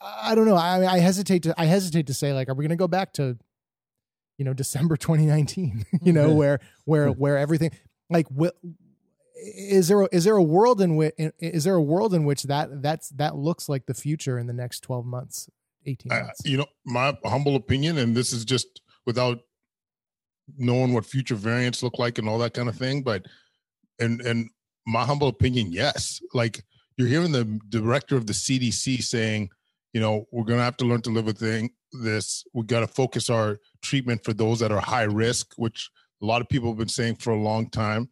[0.00, 0.56] I, I don't know.
[0.56, 3.12] I I hesitate to I hesitate to say like are we going to go back
[3.14, 3.38] to
[4.36, 6.36] you know December 2019 you know mm-hmm.
[6.36, 7.20] where where mm-hmm.
[7.20, 7.70] where everything
[8.10, 8.52] like wi-
[9.40, 12.44] is there a, is there a world in which is there a world in which
[12.44, 15.48] that that's that looks like the future in the next 12 months
[15.86, 16.40] 18 I- months?
[16.44, 19.40] you know, my humble opinion, and this is just without
[20.56, 23.26] knowing what future variants look like and all that kind of thing, but
[23.98, 24.50] and and
[24.86, 26.20] my humble opinion, yes.
[26.32, 26.64] Like
[26.98, 29.48] you're hearing the director of the CDC saying,
[29.94, 32.44] you know, we're gonna have to learn to live with thing, this.
[32.52, 35.90] We got to focus our treatment for those that are high risk, which
[36.22, 38.10] a lot of people have been saying for a long time.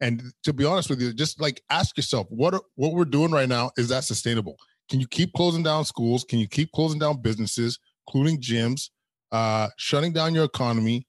[0.00, 3.32] And to be honest with you, just like ask yourself, what are, what we're doing
[3.32, 4.56] right now is that sustainable?
[4.88, 6.24] Can you keep closing down schools?
[6.24, 8.90] Can you keep closing down businesses, including gyms,
[9.32, 11.06] uh, shutting down your economy?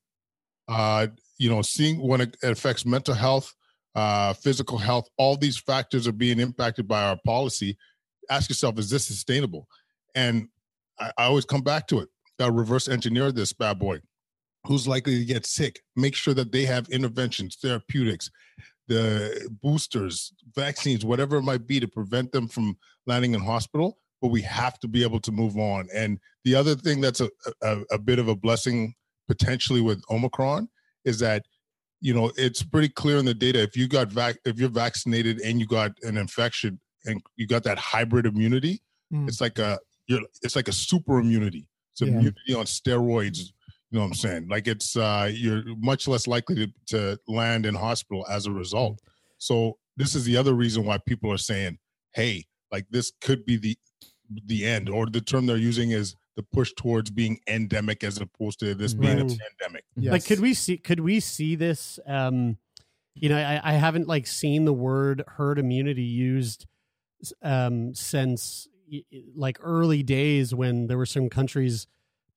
[0.67, 3.53] Uh, you know, seeing when it affects mental health
[3.95, 5.07] uh, physical health.
[5.17, 7.77] All these factors are being impacted by our policy.
[8.29, 9.67] Ask yourself, is this sustainable?
[10.15, 10.49] And
[10.99, 12.09] I, I always come back to it.
[12.39, 13.99] Reverse engineer this bad boy.
[14.65, 15.81] Who's likely to get sick?
[15.95, 18.31] Make sure that they have interventions, therapeutics,
[18.87, 23.97] the boosters, vaccines, whatever it might be to prevent them from landing in hospital.
[24.21, 25.89] But we have to be able to move on.
[25.93, 27.29] And the other thing that's a,
[27.61, 28.95] a, a bit of a blessing
[29.27, 30.69] potentially with Omicron
[31.05, 31.45] is that
[32.01, 35.39] you know it's pretty clear in the data if you got vac- if you're vaccinated
[35.41, 38.81] and you got an infection and you got that hybrid immunity
[39.11, 39.27] Mm.
[39.27, 42.09] it's like a you're it's like a super immunity it's Yeah.
[42.09, 46.55] immunity on steroids you know what i'm saying like it's uh you're much less likely
[46.55, 48.99] to, to land in hospital as a result
[49.39, 51.79] so this is the other reason why people are saying
[52.13, 53.75] hey like this could be the
[54.45, 58.59] the end or the term they're using is the push towards being endemic as opposed
[58.61, 60.11] to this being a pandemic Yes.
[60.13, 60.77] Like, could we see?
[60.77, 61.99] Could we see this?
[62.07, 62.57] Um,
[63.15, 66.65] you know, I, I haven't like seen the word herd immunity used
[67.41, 71.87] um, since y- y- like early days when there were some countries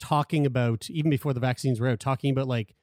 [0.00, 2.74] talking about even before the vaccines were out, talking about like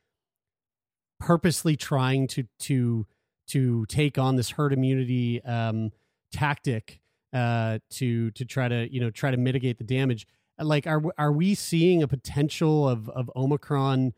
[1.20, 3.06] purposely trying to to
[3.48, 5.92] to take on this herd immunity um,
[6.32, 7.02] tactic
[7.34, 10.26] uh, to to try to you know try to mitigate the damage.
[10.60, 14.14] Like, are are we seeing a potential of of Omicron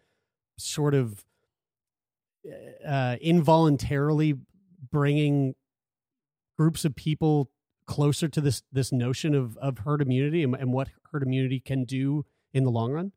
[0.58, 1.24] sort of
[2.86, 4.36] uh, involuntarily
[4.92, 5.56] bringing
[6.58, 7.52] groups of people
[7.86, 11.84] closer to this this notion of of herd immunity and, and what herd immunity can
[11.84, 13.12] do in the long run?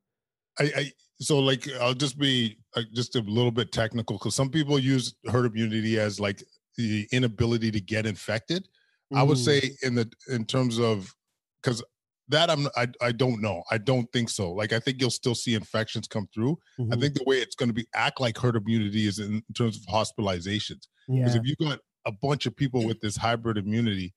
[0.59, 4.51] I, I so like I'll just be like, just a little bit technical because some
[4.51, 6.43] people use herd immunity as like
[6.77, 8.69] the inability to get infected.
[9.15, 9.45] I would Mm.
[9.45, 11.15] say in the in terms of
[11.63, 11.83] because
[12.29, 13.63] that I'm I I don't know.
[13.71, 14.53] I don't think so.
[14.53, 16.59] Like I think you'll still see infections come through.
[16.91, 17.01] I Mhm.
[17.01, 19.83] think the way it's going to be act like herd immunity is in terms of
[19.85, 20.89] hospitalizations.
[21.19, 21.41] Because Yeah.
[21.43, 24.15] if you got a bunch of people with this hybrid immunity,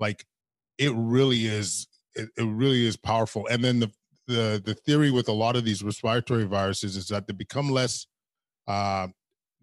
[0.00, 0.26] like
[0.78, 3.46] it really is, it, it really is powerful.
[3.48, 3.92] And then the
[4.26, 8.06] the the theory with a lot of these respiratory viruses is that they become less
[8.68, 9.08] uh,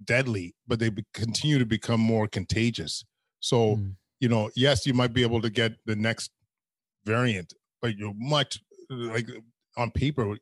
[0.04, 3.06] deadly, but they be, continue to become more contagious.
[3.42, 3.98] So Mm.
[4.22, 6.32] you know, yes, you might be able to get the next
[7.06, 7.54] variant,
[7.84, 9.28] but you're much like
[9.78, 10.38] on paper.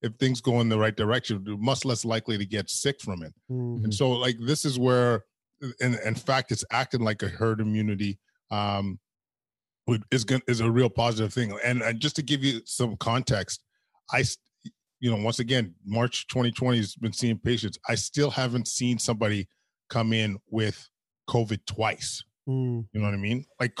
[0.00, 3.22] If things go in the right direction, you're much less likely to get sick from
[3.22, 3.34] it.
[3.50, 3.84] Mhm.
[3.84, 5.24] And so like this is where
[5.80, 8.18] in, in fact it's acting like a herd immunity
[8.50, 8.98] um
[10.10, 11.58] is going is a real positive thing.
[11.64, 13.62] And, and just to give you some context,
[14.12, 14.24] i
[15.00, 17.78] you know once again March 2020 has been seeing patients.
[17.88, 19.48] I still haven't seen somebody
[19.90, 20.88] come in with
[21.28, 22.22] COVID twice.
[22.48, 22.86] Mm.
[22.92, 23.46] You know what I mean?
[23.58, 23.74] Like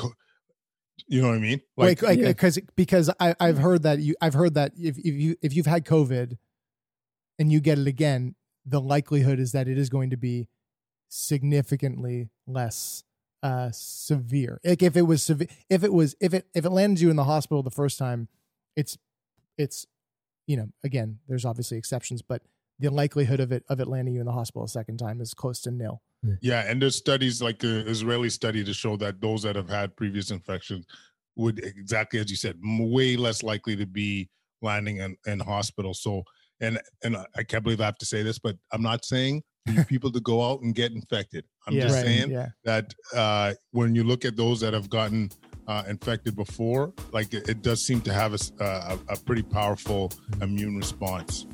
[1.06, 1.60] you know what I mean?
[1.76, 2.28] Like, like, yeah.
[2.28, 5.66] because because I I've heard that you I've heard that if if you if you've
[5.66, 6.38] had COVID,
[7.38, 10.48] and you get it again, the likelihood is that it is going to be
[11.08, 13.04] significantly less
[13.42, 14.60] uh severe.
[14.64, 17.16] Like if it was severe, if it was if it if it landed you in
[17.16, 18.28] the hospital the first time,
[18.76, 18.96] it's
[19.58, 19.86] it's
[20.46, 22.42] you know again there's obviously exceptions, but
[22.78, 25.34] the likelihood of it of it landing you in the hospital a second time is
[25.34, 26.02] close to nil.
[26.40, 29.96] Yeah, and there's studies like the Israeli study to show that those that have had
[29.96, 30.86] previous infections
[31.36, 34.28] would exactly as you said, way less likely to be
[34.62, 35.94] landing in, in hospital.
[35.94, 36.22] So,
[36.60, 39.42] and and I can't believe I have to say this, but I'm not saying
[39.88, 41.44] people to go out and get infected.
[41.66, 41.82] I'm Yeah.
[41.82, 42.48] just Right, saying yeah.
[42.64, 45.30] that uh, when you look at those that have gotten
[45.66, 49.42] uh, infected before, like it, it does seem to have a, uh, a, a pretty
[49.42, 51.46] powerful immune response.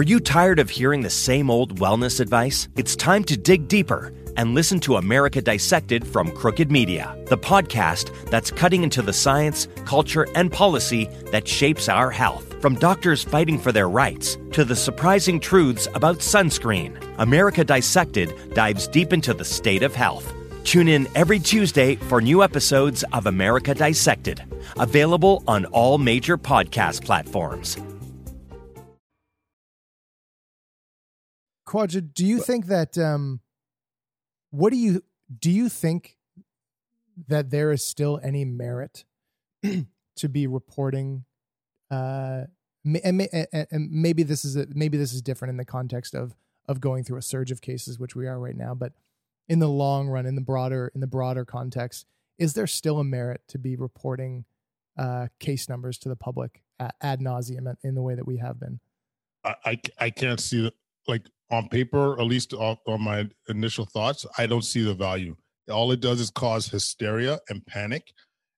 [0.00, 2.68] Are you tired of hearing the same old wellness advice?
[2.74, 8.10] It's time to dig deeper and listen to America Dissected from Crooked Media, the podcast
[8.30, 12.62] that's cutting into the science, culture, and policy that shapes our health.
[12.62, 18.88] From doctors fighting for their rights to the surprising truths about sunscreen, America Dissected dives
[18.88, 20.32] deep into the state of health.
[20.64, 24.42] Tune in every Tuesday for new episodes of America Dissected,
[24.78, 27.76] available on all major podcast platforms.
[31.70, 33.40] Kwadwo, do you think that um
[34.50, 35.04] what do you
[35.38, 36.16] do you think
[37.28, 39.04] that there is still any merit
[40.16, 41.24] to be reporting
[41.90, 42.42] uh
[42.84, 46.34] and, and and maybe this is a, maybe this is different in the context of
[46.66, 48.92] of going through a surge of cases which we are right now but
[49.48, 52.04] in the long run in the broader in the broader context
[52.38, 54.44] is there still a merit to be reporting
[54.98, 58.58] uh case numbers to the public a- ad nauseum in the way that we have
[58.58, 58.80] been?
[59.44, 60.72] I, I I can't see the
[61.06, 65.36] like on paper, at least on my initial thoughts, I don't see the value.
[65.70, 68.12] All it does is cause hysteria and panic.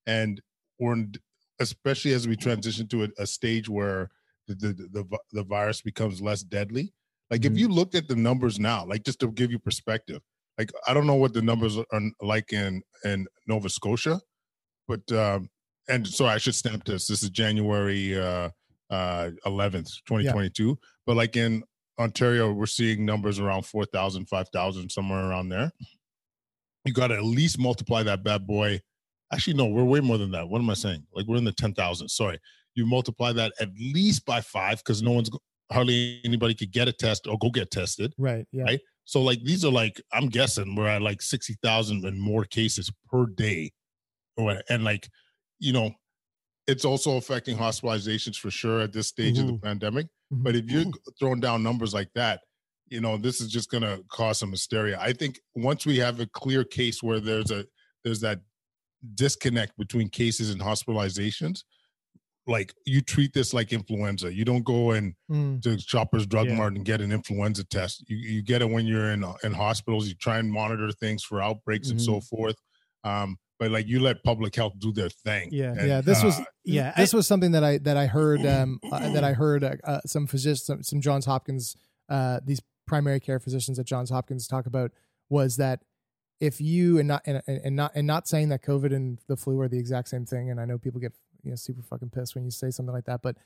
[0.07, 0.41] And
[0.79, 1.13] we're in,
[1.61, 4.11] especially as we transition to a, a stage where
[4.49, 6.93] the, the the the virus becomes less deadly.
[7.31, 7.53] Like Mhm.
[7.53, 10.21] if you looked at the numbers now, like just to give you perspective,
[10.59, 11.87] like I don't know what the numbers are
[12.21, 14.21] like in in Nova Scotia,
[14.89, 15.49] but um,
[15.89, 17.07] and so I should stamp this.
[17.07, 18.51] This is January uh,
[18.91, 20.79] uh, 11th, 2022.
[21.07, 21.63] But like in
[21.99, 25.71] Ontario, we're seeing numbers around 4,000, 5,000, somewhere around there.
[26.85, 28.81] You got to at least multiply that bad boy.
[29.33, 30.49] Actually, no, we're way more than that.
[30.49, 31.07] What am I saying?
[31.15, 32.09] Like we're in the 10,000.
[32.09, 32.39] Sorry.
[32.75, 35.31] You multiply that at least by five because no one's
[35.71, 38.15] hardly anybody could get a test or go get tested.
[38.19, 38.47] Right.
[38.53, 38.65] Yeah.
[38.65, 38.81] Right.
[39.05, 42.91] So like these are like I'm guessing we're at like sixty thousand and more cases
[43.11, 43.73] per day,
[44.37, 45.09] or and like
[45.59, 45.91] you know,
[46.73, 50.07] it's also affecting hospitalizations for sure at this stage of the pandemic.
[50.33, 50.43] Mhm.
[50.45, 52.41] But if you're throwing down numbers like that,
[52.89, 54.97] you know this is just going to cause some hysteria.
[55.01, 57.65] I think once we have a clear case where there's a
[58.05, 58.41] there's that
[59.15, 61.61] disconnect between cases and hospitalizations,
[62.47, 64.33] like you treat this like influenza.
[64.33, 65.63] You don't go and Mm.
[65.63, 66.57] to Shoppers Drug Yeah.
[66.57, 68.05] Mart and get an influenza test.
[68.09, 70.09] You you get it when you're in in hospitals.
[70.09, 72.57] You try and monitor things for outbreaks and so forth.
[73.05, 75.49] Um, but like you let public health do their thing.
[75.53, 75.73] Yeah.
[75.79, 76.01] And, yeah.
[76.01, 79.25] This was uh, Yeah, This was something that I that I heard um uh, that
[79.25, 81.77] I heard uh, uh, some physicians some, some Johns Hopkins
[82.09, 84.93] uh these primary care physicians at Johns Hopkins talk about
[85.29, 85.83] was that
[86.41, 89.37] if you and not and, and and not and not saying that COVID and the
[89.37, 92.11] flu are the exact same thing, and I know people get you know super fucking
[92.11, 93.37] pissed when you say something like that, but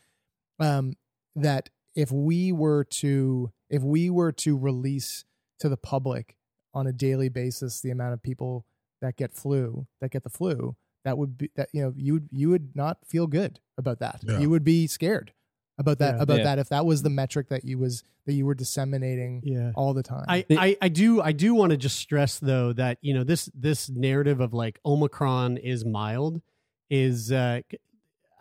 [0.58, 0.94] um
[1.34, 5.24] that if we were to if we were to release
[5.58, 6.36] to the public
[6.74, 8.66] on a daily basis the amount of people
[9.00, 10.76] that get flu that get the flu
[11.06, 14.20] that would be that you know you would you would not feel good about that
[14.22, 14.38] Yeah.
[14.40, 15.32] you would be scared
[15.78, 16.22] about that Yeah.
[16.22, 16.44] about Yeah.
[16.44, 19.70] that if that was the metric that you was that you were disseminating yeah.
[19.76, 22.98] all the time I, I, I do I do want to just stress though that
[23.00, 26.42] you know this this narrative of like Omicron is mild
[26.90, 27.60] is uh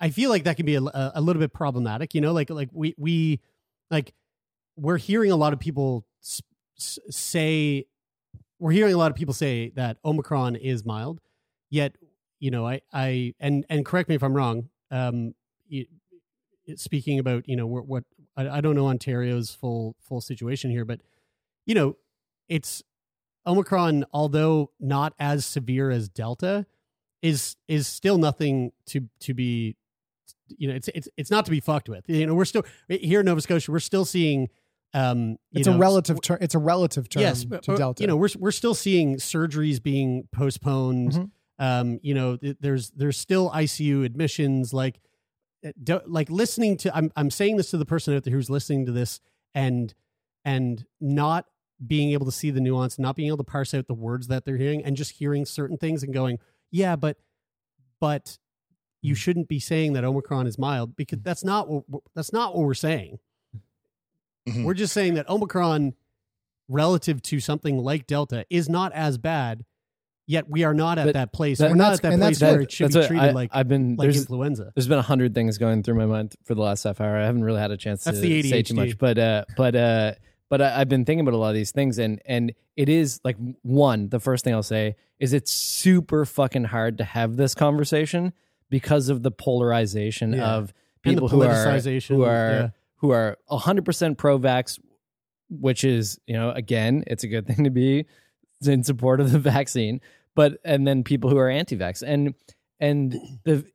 [0.02, 2.50] I feel like that can be a, a, a little bit problematic you know like
[2.50, 3.40] like we we
[3.92, 4.14] like
[4.76, 6.42] we're hearing a lot of people s-
[6.80, 7.86] s- say
[8.60, 11.20] we're hearing a lot of people say that Omicron is mild
[11.70, 11.96] yet
[12.40, 15.34] you know I I and and correct me if I'm wrong um
[15.70, 15.88] it,
[16.66, 18.04] it- speaking about you know what, what
[18.38, 21.02] I, I don't know Ontario's full full situation here but
[21.66, 21.96] you know,
[22.48, 22.84] it's
[23.48, 26.66] Omicron, although not as severe as Delta,
[27.22, 29.76] is is still nothing to to be
[30.58, 32.08] you know, it's it's it's not to be fucked with.
[32.08, 34.50] You know, we're still here in Nova Scotia, we're still seeing
[34.94, 38.04] um you it's know, a relative term it's a relative term yes, but, to delta
[38.04, 41.14] You know, we're we're still seeing surgeries being postponed.
[41.14, 41.32] Mhm.
[41.60, 44.74] Um, you know, th- there's there's still ICU admissions.
[44.74, 45.00] Like,
[45.66, 46.96] uh, do, like listening to.
[46.96, 49.20] I'm I'm saying this to the person out there who's listening to this
[49.54, 49.94] and
[50.44, 51.46] and not
[51.86, 54.46] being able to see the nuance, not being able to parse out the words that
[54.46, 56.40] they're hearing, and just hearing certain things and going,
[56.72, 57.18] yeah, but
[58.00, 58.38] but
[59.02, 59.18] you Mm.
[59.18, 61.84] shouldn't be saying that Omicron is mild because that's not what
[62.16, 63.20] that's not what we're saying.
[64.48, 64.64] Mhm.
[64.66, 65.94] We're just saying that Omicron,
[66.68, 69.66] relative to something like Delta, is not as bad.
[70.28, 71.60] Yet we are not at But that place.
[71.60, 73.68] that- we're not at that place that's where it should be treated I, like I've
[73.68, 74.72] been like there's influenza.
[74.74, 77.16] there's been a hundred things going through my mind for the last half hour.
[77.18, 80.14] I haven't really had a chance That's to say too much, but uh, but uh,
[80.50, 83.20] but I, I've been thinking about a lot of these things, and and it is
[83.24, 84.10] like one.
[84.10, 88.34] The first thing I'll say is it's super fucking hard to have this conversation
[88.72, 90.56] because of the polarization Yeah.
[90.56, 90.74] of
[91.04, 92.70] people who are who are yeah.
[92.98, 94.80] who are hundred percent pro-vax,
[95.50, 98.06] which is you know again it's a good thing to be
[98.66, 100.02] in support of the vaccine
[100.36, 102.04] but and then people who are anti-vax.
[102.06, 102.36] And
[102.80, 103.14] and
[103.46, 103.66] the,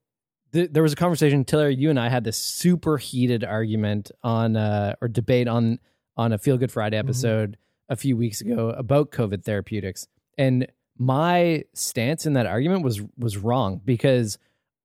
[0.53, 4.57] the there was a conversation Taylor you and I had this super heated argument on
[4.57, 5.81] uh or debate on
[6.17, 7.57] on a feel good friday episode
[7.89, 10.07] a few weeks ago about covid therapeutics.
[10.39, 10.67] And
[10.99, 14.39] my stance in that argument was was wrong because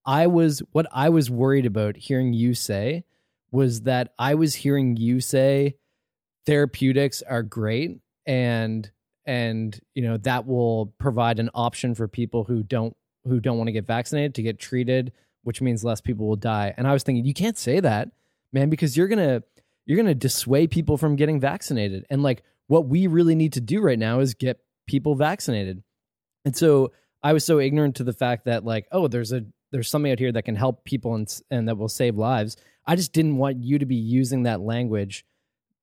[0.05, 3.03] I was what I was worried about hearing you say
[3.51, 5.75] was that I was hearing you say
[6.45, 8.89] therapeutics are great and
[9.25, 12.95] and you know that will provide an option for people who don't
[13.25, 15.11] who don't want to get vaccinated to get treated
[15.45, 16.73] which means less people will die.
[16.75, 18.09] And i was thinking you can't say that
[18.51, 19.43] man because you're to
[19.85, 22.05] you're to dissuade people from getting vaccinated.
[22.09, 25.83] And like what we really need to do right now is get people vaccinated.
[26.43, 26.91] And so
[27.23, 30.19] i was so ignorant to the fact that like oh there's a there's something out
[30.19, 32.57] here that can help people and and that will save lives.
[32.87, 35.25] I just didn't want you to be using that language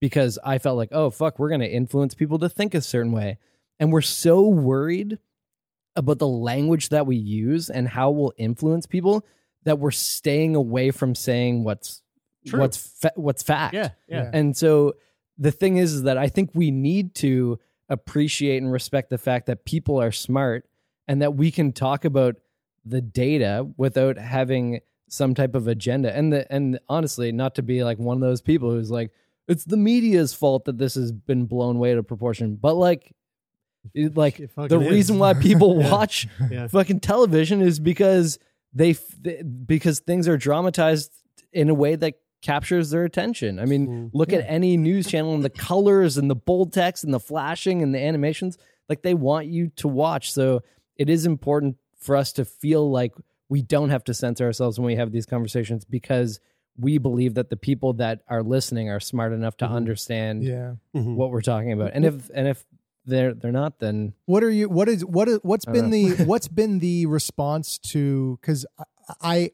[0.02, 3.12] because I felt like, oh, fuck, we're going to influence people to think a certain
[3.12, 3.38] way.
[3.78, 5.20] And we're so worried
[5.94, 9.24] about the language that we use and how we'll influence people
[9.62, 12.02] that we're staying away from saying what's
[12.44, 12.58] True.
[12.58, 13.74] what's fa- what's fact.
[13.74, 14.24] yeah, yeah.
[14.24, 14.30] Yeah.
[14.32, 14.94] And so
[15.38, 19.46] the thing is, is that I think we need to appreciate and respect the fact
[19.46, 20.68] that people are smart
[21.06, 22.38] and that we can talk about
[22.84, 26.12] the data without having some type of agenda.
[26.12, 29.12] And the and honestly, not to be like one of those people who's like,
[29.52, 32.56] it's the media's fault that this has been blown way out of proportion.
[32.56, 33.14] But like,
[33.94, 34.90] it- like It the is.
[34.90, 35.90] reason why people Yeah.
[35.92, 36.66] watch Yeah.
[36.66, 38.38] fucking television is because
[38.74, 41.12] they they- because things are dramatized
[41.52, 43.58] in a way that captures their attention.
[43.60, 44.10] I mean, Mm.
[44.12, 47.82] look at any news channel and the colors and the bold text and the flashing
[47.82, 48.58] and the animations.
[48.88, 50.32] Like they want you to watch.
[50.32, 50.62] So
[50.96, 53.12] it is important for us to feel like
[53.48, 56.40] we don't have to censor ourselves when we have these conversations because
[56.78, 59.72] we believe that the people that are listening are smart enough to Mhm.
[59.72, 60.74] understand Yeah.
[60.94, 61.16] Mhm.
[61.16, 61.92] what we're talking about.
[61.94, 62.64] And if and if
[63.04, 64.68] they're they're not, then What are you?
[64.68, 68.38] What is what is what's I don't been the what's been the response to?
[68.40, 68.84] Because I,
[69.20, 69.50] I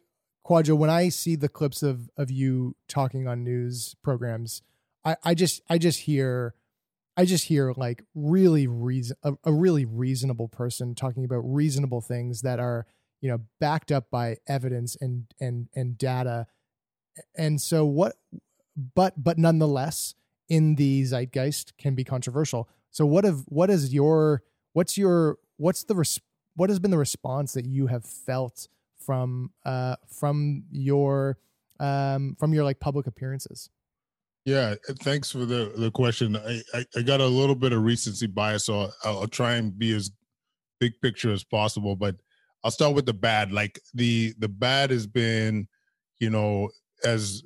[0.46, 4.62] Kwadwo, when I see the clips of of you talking on news programs,
[5.04, 6.54] I I just I just hear.
[7.16, 12.42] I just hear like really reason a, a really reasonable person talking about reasonable things
[12.42, 12.86] that are
[13.20, 16.46] you know backed up by evidence and and and data
[17.36, 18.16] and so what
[18.94, 20.14] but but nonetheless
[20.48, 24.42] in the zeitgeist can be controversial so what have what is your
[24.72, 26.20] what's your what's the res-
[26.54, 31.38] what has been the response that you have felt from uh from your
[31.80, 33.70] um from your like public appearances
[34.44, 36.36] Yeah, thanks for the the question.
[36.36, 39.76] I, I, I got a little bit of recency bias, so I'll, I'll try and
[39.78, 40.10] be as
[40.80, 41.96] big picture as possible.
[41.96, 42.16] But
[42.64, 43.52] I'll start with the bad.
[43.52, 45.68] Like the the bad has been,
[46.18, 46.70] you know,
[47.04, 47.42] as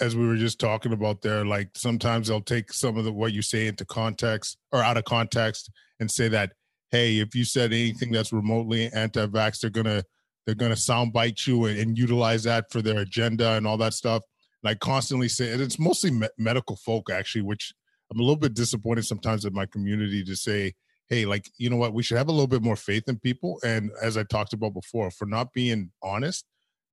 [0.00, 1.44] as we were just talking about there.
[1.44, 5.04] Like sometimes they'll take some of the what you say into context or out of
[5.04, 6.52] context and say that,
[6.90, 10.02] hey, if you said anything that's remotely anti-vax, they're gonna
[10.46, 14.22] they're gonna soundbite you and, and utilize that for their agenda and all that stuff.
[14.62, 17.72] And I constantly say, and it's mostly me- medical folk actually, which
[18.10, 20.72] I'm a little bit disappointed sometimes in my community to say,
[21.08, 23.60] hey, like, you know what, we should have a little bit more faith in people.
[23.64, 26.46] And as I talked about before, for not being honest,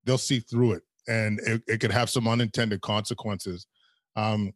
[0.04, 3.68] they'll see through it and it, it could have some unintended consequences.
[4.16, 4.54] Um,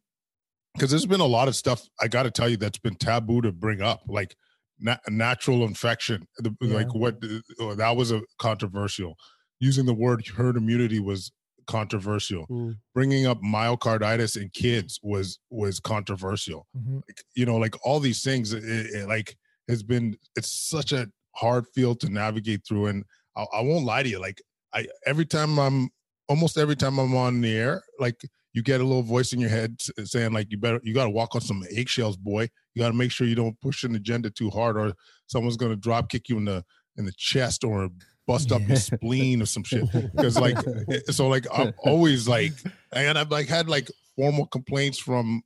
[0.74, 3.40] because there's been a lot of stuff I got to tell you that's been taboo
[3.42, 4.36] to bring up, like
[4.78, 6.26] na- natural infection.
[6.38, 7.16] The, Like what
[7.60, 9.16] uh, that was a controversial.
[9.58, 11.32] Using the word herd immunity was
[11.66, 12.78] controversial Mm.
[12.94, 16.66] bringing up myocarditis in kids was was controversial
[17.06, 19.36] like, you know like all these things it, it, like
[19.68, 23.04] has been it's such a hard field to navigate through and
[23.36, 24.42] I, I won't lie to you like
[24.74, 25.90] i every time i'm
[26.30, 28.22] almost every time i'm on the air like
[28.52, 31.10] you get a little voice in your head saying like you better you got to
[31.10, 32.48] walk on some eggshells boy.
[32.74, 34.92] You got to make sure you don't push an agenda too hard or
[35.26, 36.64] someone's going to drop kick you in the
[36.96, 37.88] in the chest or
[38.26, 39.90] bust up your spleen or some shit.
[39.92, 40.56] Because like
[40.90, 42.52] eh, so like i'm always like
[42.92, 45.42] and i've like had like formal complaints from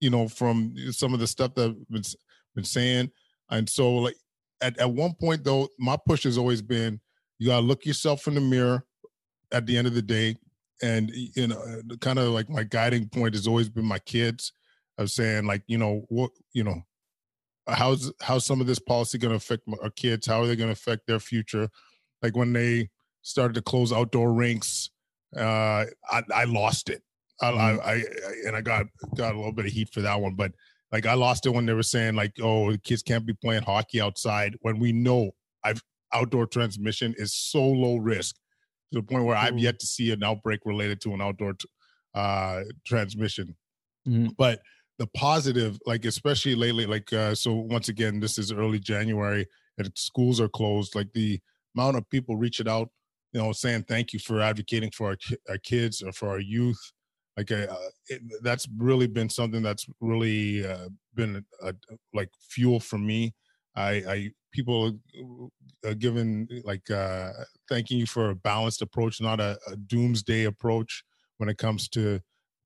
[0.00, 2.02] you know from some of the stuff that i've been,
[2.54, 3.10] been saying.
[3.50, 4.16] And so like
[4.60, 7.00] at, at one point though my push has always been
[7.38, 8.84] you gotta look yourself in the mirror
[9.54, 10.36] at the end of the day
[10.82, 14.52] and you know kind of like my guiding point has always been my kids
[14.98, 16.82] of saying like you know what you know
[17.68, 20.26] how's how's some of this policy going to affect our kids?
[20.26, 21.68] How are they going to affect their future?
[22.22, 22.90] Like when they
[23.22, 24.90] started to close outdoor rinks
[25.36, 27.02] uh i, I lost it.
[27.40, 28.02] I, I, I
[28.46, 28.86] and i got
[29.16, 30.52] got a little bit of heat for that one but
[30.92, 33.62] like i lost it when they were saying like oh the kids can't be playing
[33.62, 35.32] hockey outside when we know
[35.64, 35.82] i've
[36.12, 38.36] outdoor transmission is so low risk
[38.92, 39.60] to the point where i've Mm.
[39.60, 41.68] yet to see an outbreak related to an outdoor t-
[42.14, 43.56] uh transmission
[44.06, 44.36] Mhm.
[44.36, 44.60] but
[44.98, 49.46] the positive like especially lately like uh so once again this is early january
[49.78, 51.40] and schools are closed like the
[51.74, 52.90] amount of people reaching out
[53.32, 56.38] you know saying thank you for advocating for our, ki- our kids or for our
[56.38, 56.78] youth
[57.36, 57.66] like uh,
[58.08, 61.44] it, that's really been something that's really uh, been
[62.12, 63.34] like fuel for me
[63.74, 64.96] i i people
[65.84, 67.32] are given like uh
[67.68, 71.02] thanking you for a balanced approach not a, a doomsday approach
[71.38, 72.20] when it comes to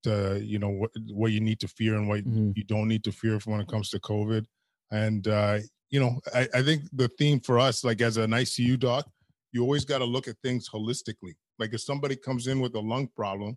[0.04, 2.52] to you know what what you need to fear and what Mhm.
[2.56, 4.44] you don't need to fear when it comes to covid.
[4.90, 5.58] And uh
[5.90, 9.04] you know i, I think the theme for us like as an icu doc
[9.52, 11.34] you always got to look at things holistically.
[11.58, 13.56] Like if somebody comes in with a lung problem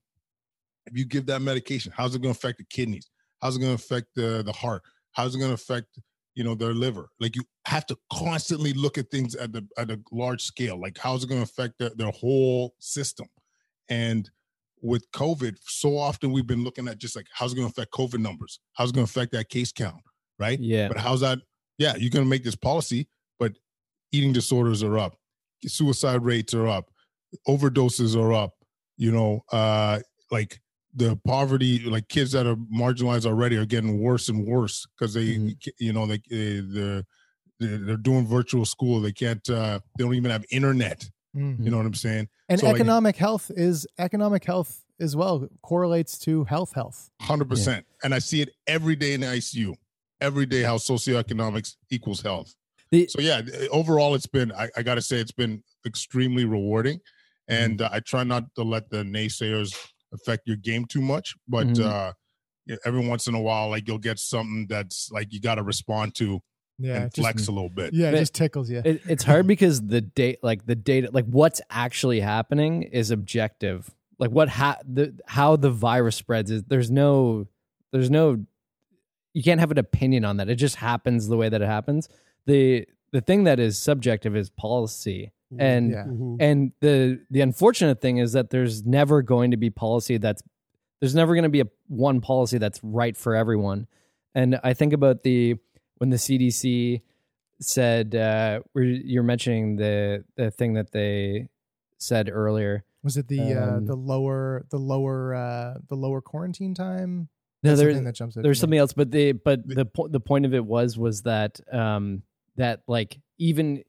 [0.87, 3.07] if you give that medication how's it going to affect the kidneys?
[3.41, 4.81] How's it going to affect the the heart?
[5.17, 5.89] How's it going to affect
[6.35, 7.09] you know their liver.
[7.19, 10.79] Like you have to constantly look at things at the at a large scale.
[10.79, 13.27] Like how's it going to affect their, their whole system?
[13.89, 14.29] And
[14.83, 17.93] with covid so often we've been looking at just like how's it going to affect
[17.93, 18.59] covid numbers?
[18.73, 20.01] How's it going to affect that case count
[20.39, 20.59] right?
[20.59, 20.87] Yeah.
[20.87, 21.39] but how's that
[21.77, 23.07] yeah you're going to make this policy
[23.39, 23.53] but
[24.11, 25.15] eating disorders are up
[25.65, 26.89] suicide rates are up
[27.47, 28.53] overdoses are up
[28.97, 29.99] you know uh
[30.31, 30.59] like
[30.93, 35.37] the poverty like kids that are marginalized already are getting worse and worse because they
[35.37, 35.67] Mhm.
[35.79, 37.05] you know like uh, the
[37.59, 38.99] they're, they're doing virtual school.
[39.01, 39.47] They can't.
[39.49, 41.09] Uh, they don't even have internet.
[41.35, 41.63] Mhm.
[41.63, 42.27] You know what I'm saying?
[42.49, 47.09] And So, like- economic health is economic health as well correlates to health health.
[47.21, 47.85] Hundred percent.
[48.03, 49.75] And I see it every day in the ICU.
[50.19, 52.55] Every day, how socioeconomics equals health.
[52.91, 54.51] The- so yeah, overall, it's been.
[54.51, 56.99] I, I got to say, it's been extremely rewarding,
[57.47, 57.93] and Mm-hmm.
[57.93, 59.73] uh, I try not to let the naysayers
[60.13, 61.35] affect your game too much.
[61.47, 61.85] But Mhm.
[61.85, 62.13] uh,
[62.85, 66.15] every once in a while, like you'll get something that's like you got to respond
[66.15, 66.39] to
[66.77, 67.93] Yeah, and just, flex a little bit.
[67.93, 68.81] yeah, it But- just tickles you.
[68.83, 73.93] It, it's hard because the date, like the data, like what's actually happening is objective.
[74.19, 77.47] Like what ha- the how the virus spreads is there's no
[77.91, 78.45] there's no
[79.33, 80.49] you can't have an opinion on that.
[80.49, 82.07] It just happens the way that it happens.
[82.45, 85.31] The the thing that is subjective is policy.
[85.59, 86.05] And Yeah.
[86.05, 86.37] Mhm.
[86.39, 90.41] and the the unfortunate thing is that there's never going to be policy that's
[90.99, 93.87] there's never going to be a one policy that's right for everyone.
[94.35, 95.55] And I think about the
[95.97, 97.01] when the CDC
[97.59, 101.47] said uh you're mentioning the the thing that they
[101.97, 102.83] said earlier.
[103.03, 107.29] Was it the uh, Um, the lower the lower uh, the lower quarantine time?
[107.63, 110.19] No, That's there's thing that jumps there's something else, but the but the po- the
[110.19, 112.23] point of it was was that um
[112.57, 113.83] that like even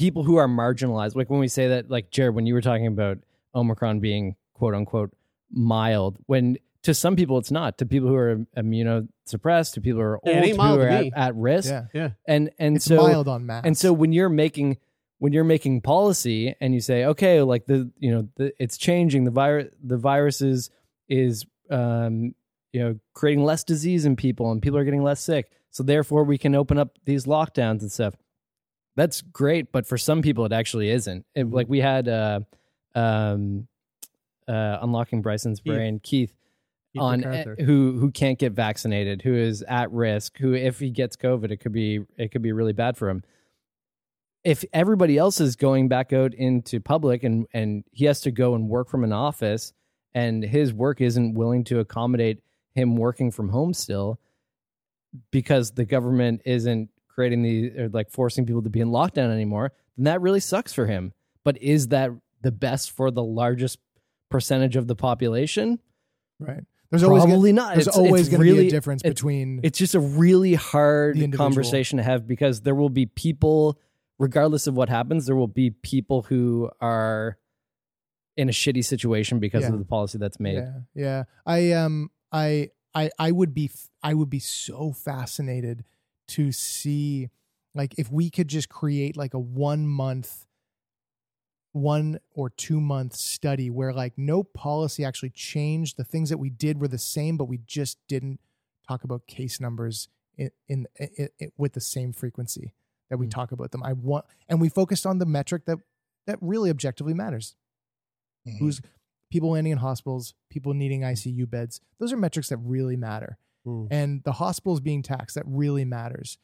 [0.00, 2.86] people who are marginalized, like when we say that, like Jared, when you were talking
[2.86, 3.18] about
[3.54, 5.10] Omicron being quote unquote
[5.52, 7.76] mild, when to some people it's not.
[7.78, 10.94] To people who are immunosuppressed, to people who are old, ain't to mild people who
[10.94, 12.10] are at, at risk, Yeah, Yeah.
[12.26, 13.62] and and it's so mild on mass.
[13.66, 14.78] and so when you're making
[15.18, 19.24] when you're making policy and you say, okay, like the you know the, it's changing
[19.24, 20.70] the virus the viruses
[21.08, 22.34] is um,
[22.72, 26.24] you know creating less disease in people and people are getting less sick, so therefore
[26.24, 28.14] we can open up these lockdowns and stuff.
[29.00, 31.24] That's great, but for some people it actually isn't.
[31.34, 31.54] It, Mhm.
[31.54, 32.40] Like we had uh,
[32.94, 33.66] um,
[34.46, 36.34] uh, unlocking Bryson's brain, Keith
[36.92, 37.56] Keith on MacArthur.
[37.58, 41.50] eh, who who can't get vaccinated, who is at risk, who if he gets COVID,
[41.50, 43.22] it could be it could be really bad for him.
[44.44, 48.54] If everybody else is going back out into public and and he has to go
[48.54, 49.72] and work from an office,
[50.12, 52.42] and his work isn't willing to accommodate
[52.74, 54.18] him working from home still,
[55.30, 59.72] because the government isn't creating the or like forcing people to be in lockdown anymore,
[59.96, 61.12] then that really sucks for him.
[61.44, 62.10] But is that
[62.42, 63.78] the best for the largest
[64.30, 65.78] percentage of the population?
[66.38, 67.74] right, there's always gonna, Probably not.
[67.74, 70.54] there's It's- always going to be really- a difference it's- between It's just a really
[70.54, 73.78] hard conversation to have because there will be people,
[74.18, 77.36] regardless of what happens, there will be people who are
[78.36, 79.72] in a shitty situation because Yeah.
[79.72, 80.54] of the policy that's made.
[80.54, 81.24] Yeah, yeah.
[81.44, 83.70] I um, I I I would be
[84.02, 85.84] I would be so fascinated
[86.30, 87.28] to see
[87.74, 90.46] like if we could just create like a one month
[91.72, 96.50] one or two month study where like no policy actually changed the things that we
[96.50, 98.40] did were the same but we just didn't
[98.88, 102.74] talk about case numbers in, in, in, in with the same frequency
[103.08, 103.30] that we Mm.
[103.30, 105.78] talk about them i want and we focused on the metric that
[106.26, 107.54] that really objectively matters
[108.46, 108.58] Mhm.
[108.58, 108.80] who's
[109.30, 111.80] people landing in hospitals, people needing ICU beds.
[111.98, 113.38] Those are metrics that really matter.
[113.64, 113.86] Hmm.
[113.90, 116.38] And the hospitals being taxed, that really matters.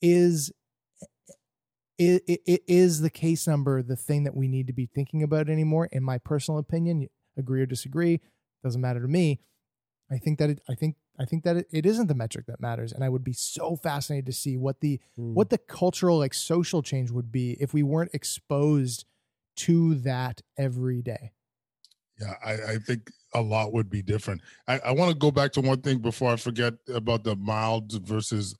[0.00, 0.52] Is
[2.00, 2.60] i- i- i-
[3.00, 5.86] the case number the thing that we need to be thinking about anymore?
[5.92, 8.20] In my personal opinion, agree or disagree,
[8.62, 9.40] doesn't matter to me.
[10.10, 12.60] I think that it, I think I think that it, it isn't the metric that
[12.60, 15.34] matters, and I would be so fascinated to see what the Hmm.
[15.34, 19.04] what the cultural like social change would be if we weren't exposed
[19.56, 21.32] to that every day.
[22.20, 24.40] Yeah, I, I think a lot would be different.
[24.68, 27.92] I, I want to go back to one thing before I forget about the mild
[28.06, 28.54] versus.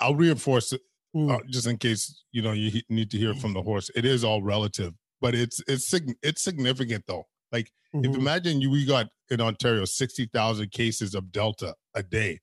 [0.00, 0.80] I'll reinforce it
[1.14, 1.30] Hmm.
[1.30, 3.90] uh, just in case you know you need to hear from the horse.
[3.94, 7.26] It is all relative, but it's it's sig- it's significant though.
[7.52, 8.16] Like if Mhm.
[8.18, 12.40] imagine you we got in Ontario sixty thousand cases of Delta a day,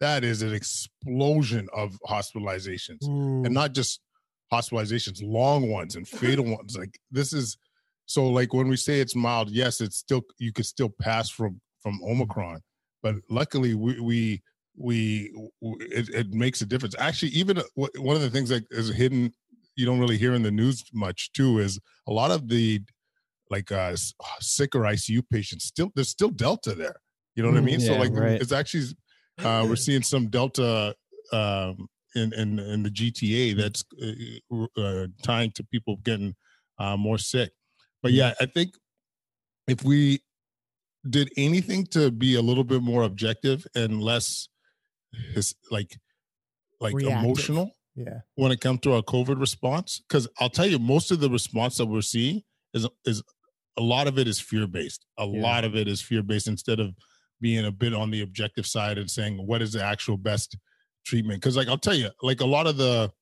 [0.00, 3.44] that is an explosion of hospitalizations Hmm.
[3.44, 4.00] and not just
[4.52, 6.76] hospitalizations, long ones and fatal ones.
[6.76, 7.56] Like this is
[8.08, 11.60] so like when we say it's mild, yes, it's still you could still pass from
[11.82, 12.60] from Omicron,
[13.02, 14.42] but luckily we we
[14.76, 15.30] we
[15.62, 16.94] it, it makes a difference.
[16.98, 17.62] Actually, even uh,
[17.98, 19.30] one of the things that is hidden,
[19.76, 21.78] you don't really hear in the news much too, is
[22.08, 22.80] a lot of the
[23.50, 23.94] like uh
[24.40, 26.96] sicker ICU patients still there's still Delta there.
[27.34, 27.80] You know what I Mm, mean?
[27.80, 28.40] so like right.
[28.40, 28.86] it's actually
[29.44, 30.94] uh we're seeing some Delta
[31.30, 36.34] um in in in the GTA that's uh, uh, tying to people getting
[36.78, 37.52] uh, more sick.
[38.02, 38.74] But yeah, I think
[39.66, 40.20] if we
[41.08, 44.48] did anything to be a little bit more objective and less
[45.34, 45.96] his like
[46.80, 47.18] like Reactive.
[47.24, 48.20] emotional Yeah.
[48.36, 51.76] when it comes to our COVID response, because I'll tell you, most of the response
[51.78, 52.42] that we're seeing
[52.74, 53.22] is is
[53.76, 55.04] a lot of it is fear based.
[55.18, 55.40] A Yeah.
[55.42, 56.94] lot of it is fear based instead of
[57.40, 60.56] being a bit on the objective side and saying what is the actual best
[61.06, 61.40] treatment.
[61.40, 63.12] Because like I'll tell you, like a lot of the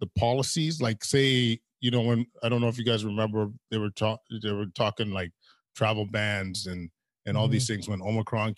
[0.00, 0.80] the policies.
[0.80, 4.18] Like say, you know, when I don't know if you guys remember, they were talk
[4.42, 5.30] they were talking like
[5.76, 6.90] travel bans and
[7.26, 7.74] and all these mm-hmm.
[7.74, 8.56] things when Omicron.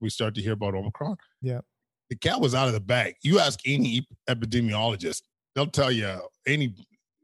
[0.00, 1.16] We start to hear about Omicron.
[1.42, 1.60] Yeah.
[2.08, 3.14] the cat was out of the bag.
[3.22, 5.22] You ask any epidemiologist,
[5.56, 6.72] they'll tell you any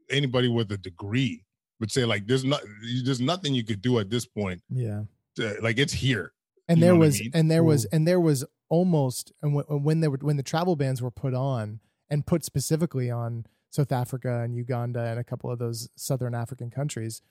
[0.09, 1.41] anybody with a degree
[1.79, 2.61] would say like there's not
[3.05, 4.61] there's nothing you could do at this point.
[4.69, 5.03] Yeah.
[5.37, 6.33] To, like it's here.
[6.67, 7.31] and there what I was mean?
[7.33, 10.75] and there was and there was almost and when, when there were when the travel
[10.75, 11.79] bans were put on
[12.09, 16.69] and put specifically on South Africa and Uganda and a couple of those southern African
[16.69, 17.21] countries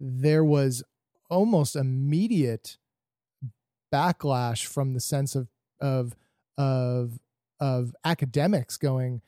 [0.00, 0.84] there was
[1.28, 2.76] almost immediate
[3.92, 5.48] backlash from the sense of
[5.80, 6.14] of
[6.56, 7.18] of
[7.60, 9.20] of academics going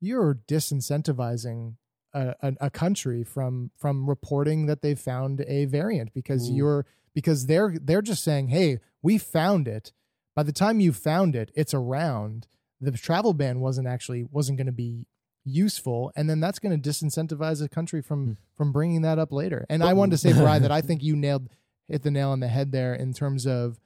[0.00, 1.74] you're disincentivizing
[2.14, 6.56] a, a, a country from from reporting that they found a variant because Mm.
[6.56, 9.92] you're because they're they're just saying hey we found it
[10.34, 12.46] by the time you found it it's around
[12.80, 15.06] the travel ban wasn't actually wasn't going to be
[15.44, 19.64] useful and then that's going to disincentivize a country from from bringing that up later
[19.70, 21.48] and i wanted to say brian that i think you nailed
[21.88, 23.80] hit the nail on the head there in terms of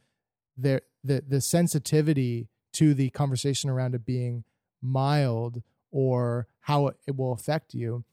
[0.56, 4.44] the the the sensitivity to the conversation around it being
[4.80, 8.04] mild or how it, will affect you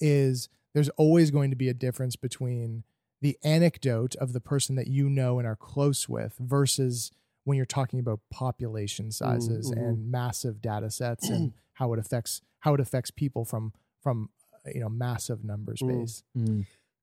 [0.00, 2.82] is there's always going to be a difference between
[3.20, 7.12] the anecdote of the person that you know and are close with versus
[7.44, 9.76] when you're talking about population sizes mhm.
[9.76, 14.70] and massive data sets and how it affects how it affects people from from uh,
[14.72, 15.88] you know massive numbers Mm.
[15.88, 16.22] base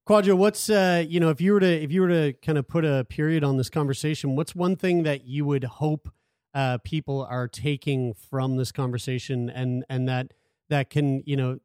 [0.08, 2.66] Kwadwo, what's uh, you know, if you were to if you were to kind of
[2.66, 6.08] put a period on this conversation, what's one thing that you would hope
[6.54, 10.32] uh, people are taking from this conversation, and and that
[10.70, 11.58] that can you know,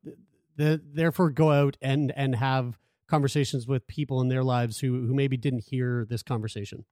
[0.57, 5.13] the, therefore go out and and have conversations with people in their lives who who
[5.13, 6.83] maybe didn't hear this conversation.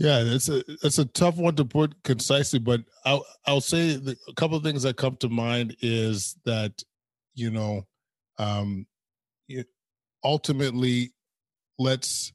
[0.00, 4.16] Yeah, it's a it's a tough one to put concisely, but I'll I'll say the,
[4.28, 6.72] a couple of things that come to mind is that
[7.34, 7.86] you know,
[8.38, 8.86] um,
[9.46, 9.66] it,
[10.24, 11.12] ultimately,
[11.78, 12.32] let's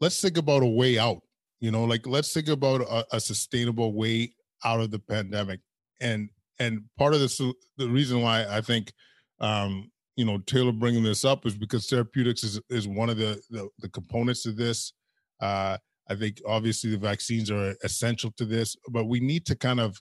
[0.00, 1.22] let's think about a way out.
[1.58, 4.32] You know, like let's think about a, a sustainable way
[4.64, 5.58] out of the pandemic,
[6.00, 6.30] and
[6.60, 8.92] and part of the so- the reason why I think
[9.40, 13.42] um, you know Taylor bringing this up is because therapeutics is is one of the
[13.50, 14.92] the, the components of this.
[15.40, 15.78] Uh,
[16.08, 19.96] I think obviously the vaccines are essential to this, but we need to kind of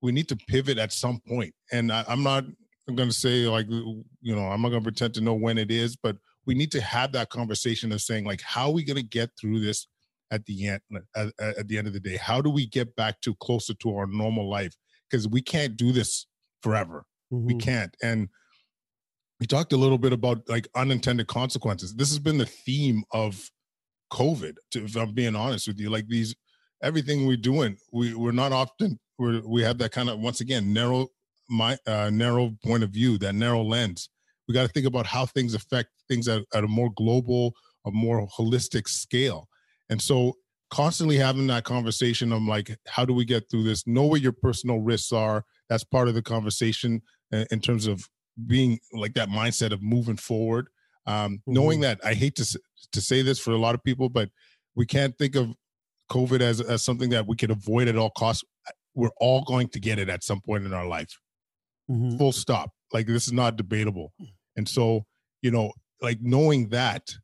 [0.00, 1.54] we need to pivot at some point.
[1.72, 2.44] And I, I'm not
[2.86, 5.70] going to say like you know I'm not going to pretend to know when it
[5.70, 6.16] is, but
[6.46, 9.30] we need to have that conversation of saying like how are we going to get
[9.40, 9.86] through this
[10.30, 10.80] at the end
[11.16, 12.16] at, at the end of the day?
[12.16, 14.74] How do we get back to closer to our normal life?
[15.10, 16.26] Because we can't do this
[16.62, 17.06] forever.
[17.30, 17.60] We Mhm.
[17.60, 17.96] can't.
[18.02, 18.28] And
[19.40, 21.94] we talked a little bit about like unintended consequences.
[21.94, 23.50] This has been the theme of
[24.12, 24.54] COVID.
[24.72, 26.34] To, if I'm being honest with you, like these,
[26.82, 30.72] everything we're doing, we we're not often we we have that kind of once again
[30.72, 31.08] narrow
[31.48, 34.08] my uh, narrow point of view, that narrow lens.
[34.48, 37.54] We got to think about how things affect things at, at a more global,
[37.86, 39.48] a more holistic scale.
[39.88, 40.34] And so
[40.70, 43.86] constantly having that conversation of like, how do we get through this?
[43.86, 45.44] Know what your personal risks are.
[45.68, 47.02] That's part of the conversation
[47.32, 48.08] in, in terms of
[48.46, 50.68] being like that mindset of moving forward.
[51.06, 52.58] Um, Knowing that I hate to
[52.92, 54.30] to say this for a lot of people, but
[54.74, 55.54] we can't think of
[56.10, 58.44] COVID as as something that we can avoid at all costs.
[58.94, 61.18] We're all going to get it at some point in our life.
[61.90, 62.16] Mhm.
[62.16, 62.70] full stop.
[62.94, 64.14] Like this is not debatable.
[64.56, 65.04] And so
[65.42, 67.14] you know like knowing that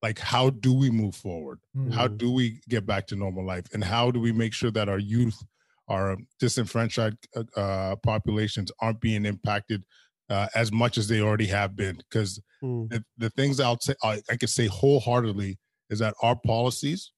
[0.00, 1.60] like how do we move forward?
[1.92, 2.16] How Mhm.
[2.18, 3.66] do we get back to normal life?
[3.74, 5.42] And how do we make sure that our youth
[5.88, 9.84] our disenfranchised uh, uh, populations aren't being impacted
[10.30, 12.88] uh, as much as they already have been because Mm.
[12.90, 15.58] the, the things I'll say I, I could say wholeheartedly
[15.90, 17.10] is that our policies,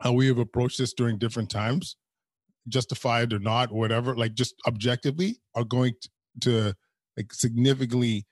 [0.00, 1.96] how we have approached this during different times,
[2.68, 6.08] justified or not, or whatever, like just objectively, are going to,
[6.40, 6.74] to
[7.16, 8.26] like significantly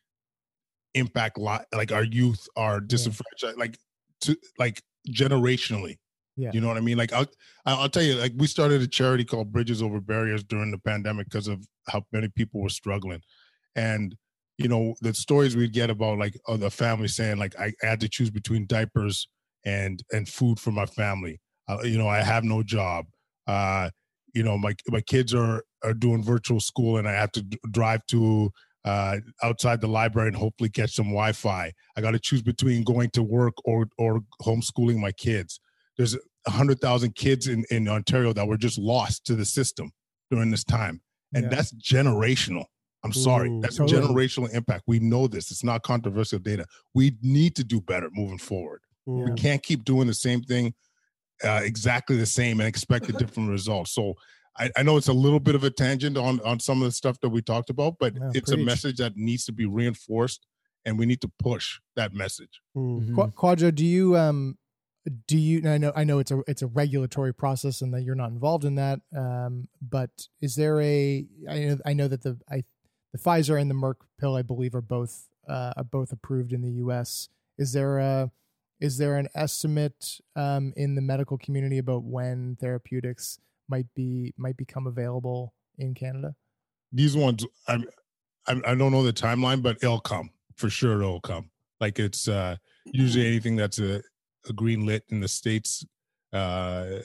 [0.95, 3.78] impact lot like our youth, our disenfranchised, like
[4.22, 5.97] to like generationally.
[6.36, 6.51] Yeah.
[6.53, 6.99] You know what I mean?
[6.99, 7.26] Like I'll
[7.64, 10.78] I'll I'll tell you, like we started a charity called Bridges Over Barriers during the
[10.78, 13.20] pandemic because of how many people were struggling.
[13.76, 14.16] And
[14.58, 18.08] you know, the stories we'd get about like the family saying like I had to
[18.08, 19.28] choose between diapers
[19.64, 21.40] and and food for my family.
[21.68, 23.06] Uh, you know, I have no job.
[23.46, 23.90] Uh,
[24.34, 27.58] you know, my my kids are are doing virtual school, and I have to d-
[27.70, 28.50] drive to
[28.84, 31.72] uh, outside the library and hopefully catch some Wi-Fi.
[31.96, 35.58] I got to choose between going to work or or homeschooling my kids.
[35.96, 36.16] There's
[36.46, 39.90] a hundred thousand kids in in Ontario that were just lost to the system
[40.30, 41.00] during this time,
[41.32, 41.50] and Yeah.
[41.50, 42.66] that's generational.
[43.05, 44.00] I'm sorry, Ooh, that's totally.
[44.00, 44.84] generational impact.
[44.86, 45.50] We know this.
[45.50, 46.64] It's not controversial data.
[46.94, 48.80] We need to do better moving forward.
[49.07, 49.24] Yeah.
[49.24, 50.74] We can't keep doing the same thing
[51.42, 53.88] uh, exactly the same and expect a different result.
[53.88, 54.14] So
[54.59, 56.92] I, I know it's a little bit of a tangent on on some of the
[56.92, 60.46] stuff that we talked about, but Yeah, it's a message that needs to be reinforced,
[60.84, 62.61] and we need to push that message.
[62.76, 63.14] Mm.
[63.14, 64.57] Qu- Kwadwo, do you um
[65.26, 68.14] do you I know I know it's a it's a regulatory process and that you're
[68.14, 70.09] not involved in that um but
[70.40, 72.64] is there a I know I know that the I
[73.14, 76.60] the Pfizer and the Merck pill I believe are both uh are both approved in
[76.60, 78.30] the US is there a
[78.80, 83.38] is there an estimate um in the medical community about when therapeutics
[83.68, 86.34] might be might become available in Canada
[86.92, 87.78] These ones, I
[88.46, 91.00] I, don't know the timeline, but it'll come for sure.
[91.00, 91.50] It'll come.
[91.80, 94.02] Like it's uh usually anything that's a,
[94.48, 95.84] a green lit in the states,
[96.32, 96.98] uh,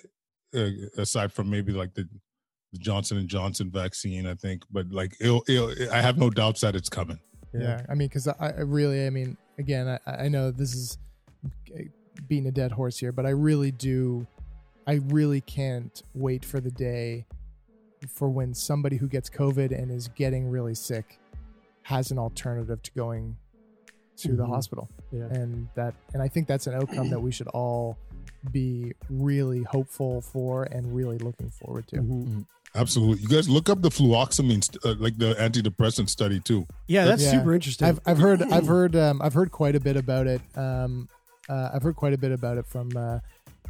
[0.97, 2.07] aside from maybe like the,
[2.73, 4.63] the Johnson and Johnson vaccine, I think.
[4.71, 7.19] But like it'll, it'll, I have no doubts that it's coming.
[7.53, 10.97] Yeah, I mean, because I, I really, I mean, again, I, I know this is
[12.27, 14.27] beating a dead horse here, but I really do,
[14.85, 17.25] I really can't wait for the day
[18.07, 21.19] for when somebody who gets COVID and is getting really sick
[21.81, 23.35] has an alternative to going
[24.17, 24.49] to the Mhm.
[24.49, 25.25] hospital, Yeah.
[25.31, 27.97] and that, and I think that's an outcome that we should all
[28.51, 31.95] be really hopeful for and really looking forward to.
[31.97, 32.45] Mhm.
[32.75, 33.21] Absolutely.
[33.23, 36.67] You guys look up the fluvoxamine, st- uh, like the antidepressant study too.
[36.87, 37.31] Yeah, that's Yeah.
[37.31, 37.87] super interesting.
[37.87, 40.41] I've I've heard I've heard um, I've heard quite a bit about it.
[40.55, 41.09] Um,
[41.49, 43.19] uh, I've heard quite a bit about it from uh,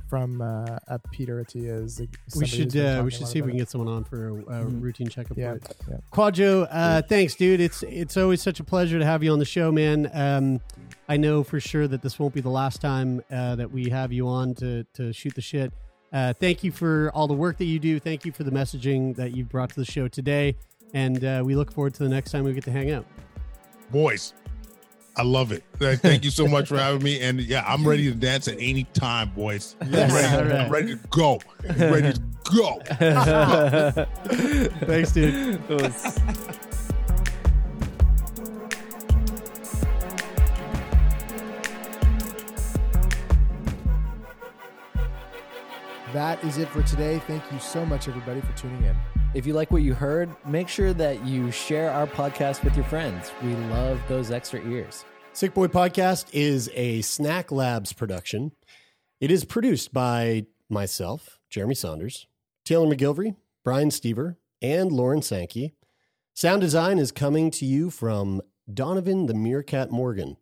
[0.09, 1.99] from uh, uh, Peter Attia's.
[2.01, 3.63] Is we should uh, we should see if we can it.
[3.63, 4.81] get someone on for a, a Mhm.
[4.81, 5.37] routine checkup.
[5.37, 5.55] Yeah,
[5.89, 5.97] yeah.
[6.11, 7.61] Kwadwo, uh, thanks, dude.
[7.61, 10.09] It's it's always such a pleasure to have you on the show, man.
[10.13, 10.59] Um,
[11.07, 14.11] I know for sure that this won't be the last time uh, that we have
[14.11, 15.71] you on to to shoot the shit.
[16.11, 17.99] Uh, thank you for all the work that you do.
[17.99, 20.55] Thank you for the messaging that you brought to the show today,
[20.93, 23.05] and uh, we look forward to the next time we get to hang out.
[23.91, 24.33] Boys,
[25.15, 25.63] I love it.
[25.77, 27.19] Thank you so much for having me.
[27.19, 29.75] And yeah, I'm ready to dance at any time, boys.
[29.81, 30.51] I'm ready, All right.
[30.53, 31.41] I'm ready to go.
[31.67, 32.21] I'm ready to
[32.55, 32.79] go.
[34.85, 36.59] Thanks, dude.
[46.13, 47.19] That is it for today.
[47.27, 48.95] Thank you so much, everybody, for tuning in.
[49.35, 52.85] If you like what you heard, make sure that you share our podcast with your
[52.85, 53.31] friends.
[53.43, 55.05] We love those extra ears.
[55.33, 58.53] Sick Boy Podcast is a Snack Labs production.
[59.21, 62.25] It is produced by myself, Jeremie Saunders,
[62.65, 65.75] Taylor MacGillivary, Brian Stever, and Lauren Sankey.
[66.33, 68.41] Sound design is coming to you from
[68.73, 70.37] Donovan the Meerkat Morgan.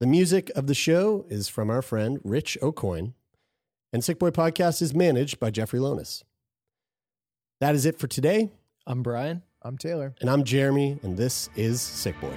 [0.00, 3.14] The music of the show is from our friend Rich O'Coin,
[3.94, 6.24] and Sick Boy Podcast is managed by Jeffrey Lonis.
[7.60, 8.50] That is it for today,
[8.88, 9.42] I'm Brian.
[9.62, 10.14] I'm Taylor.
[10.20, 12.36] and I'm Jeremy, and this is Sick Boy.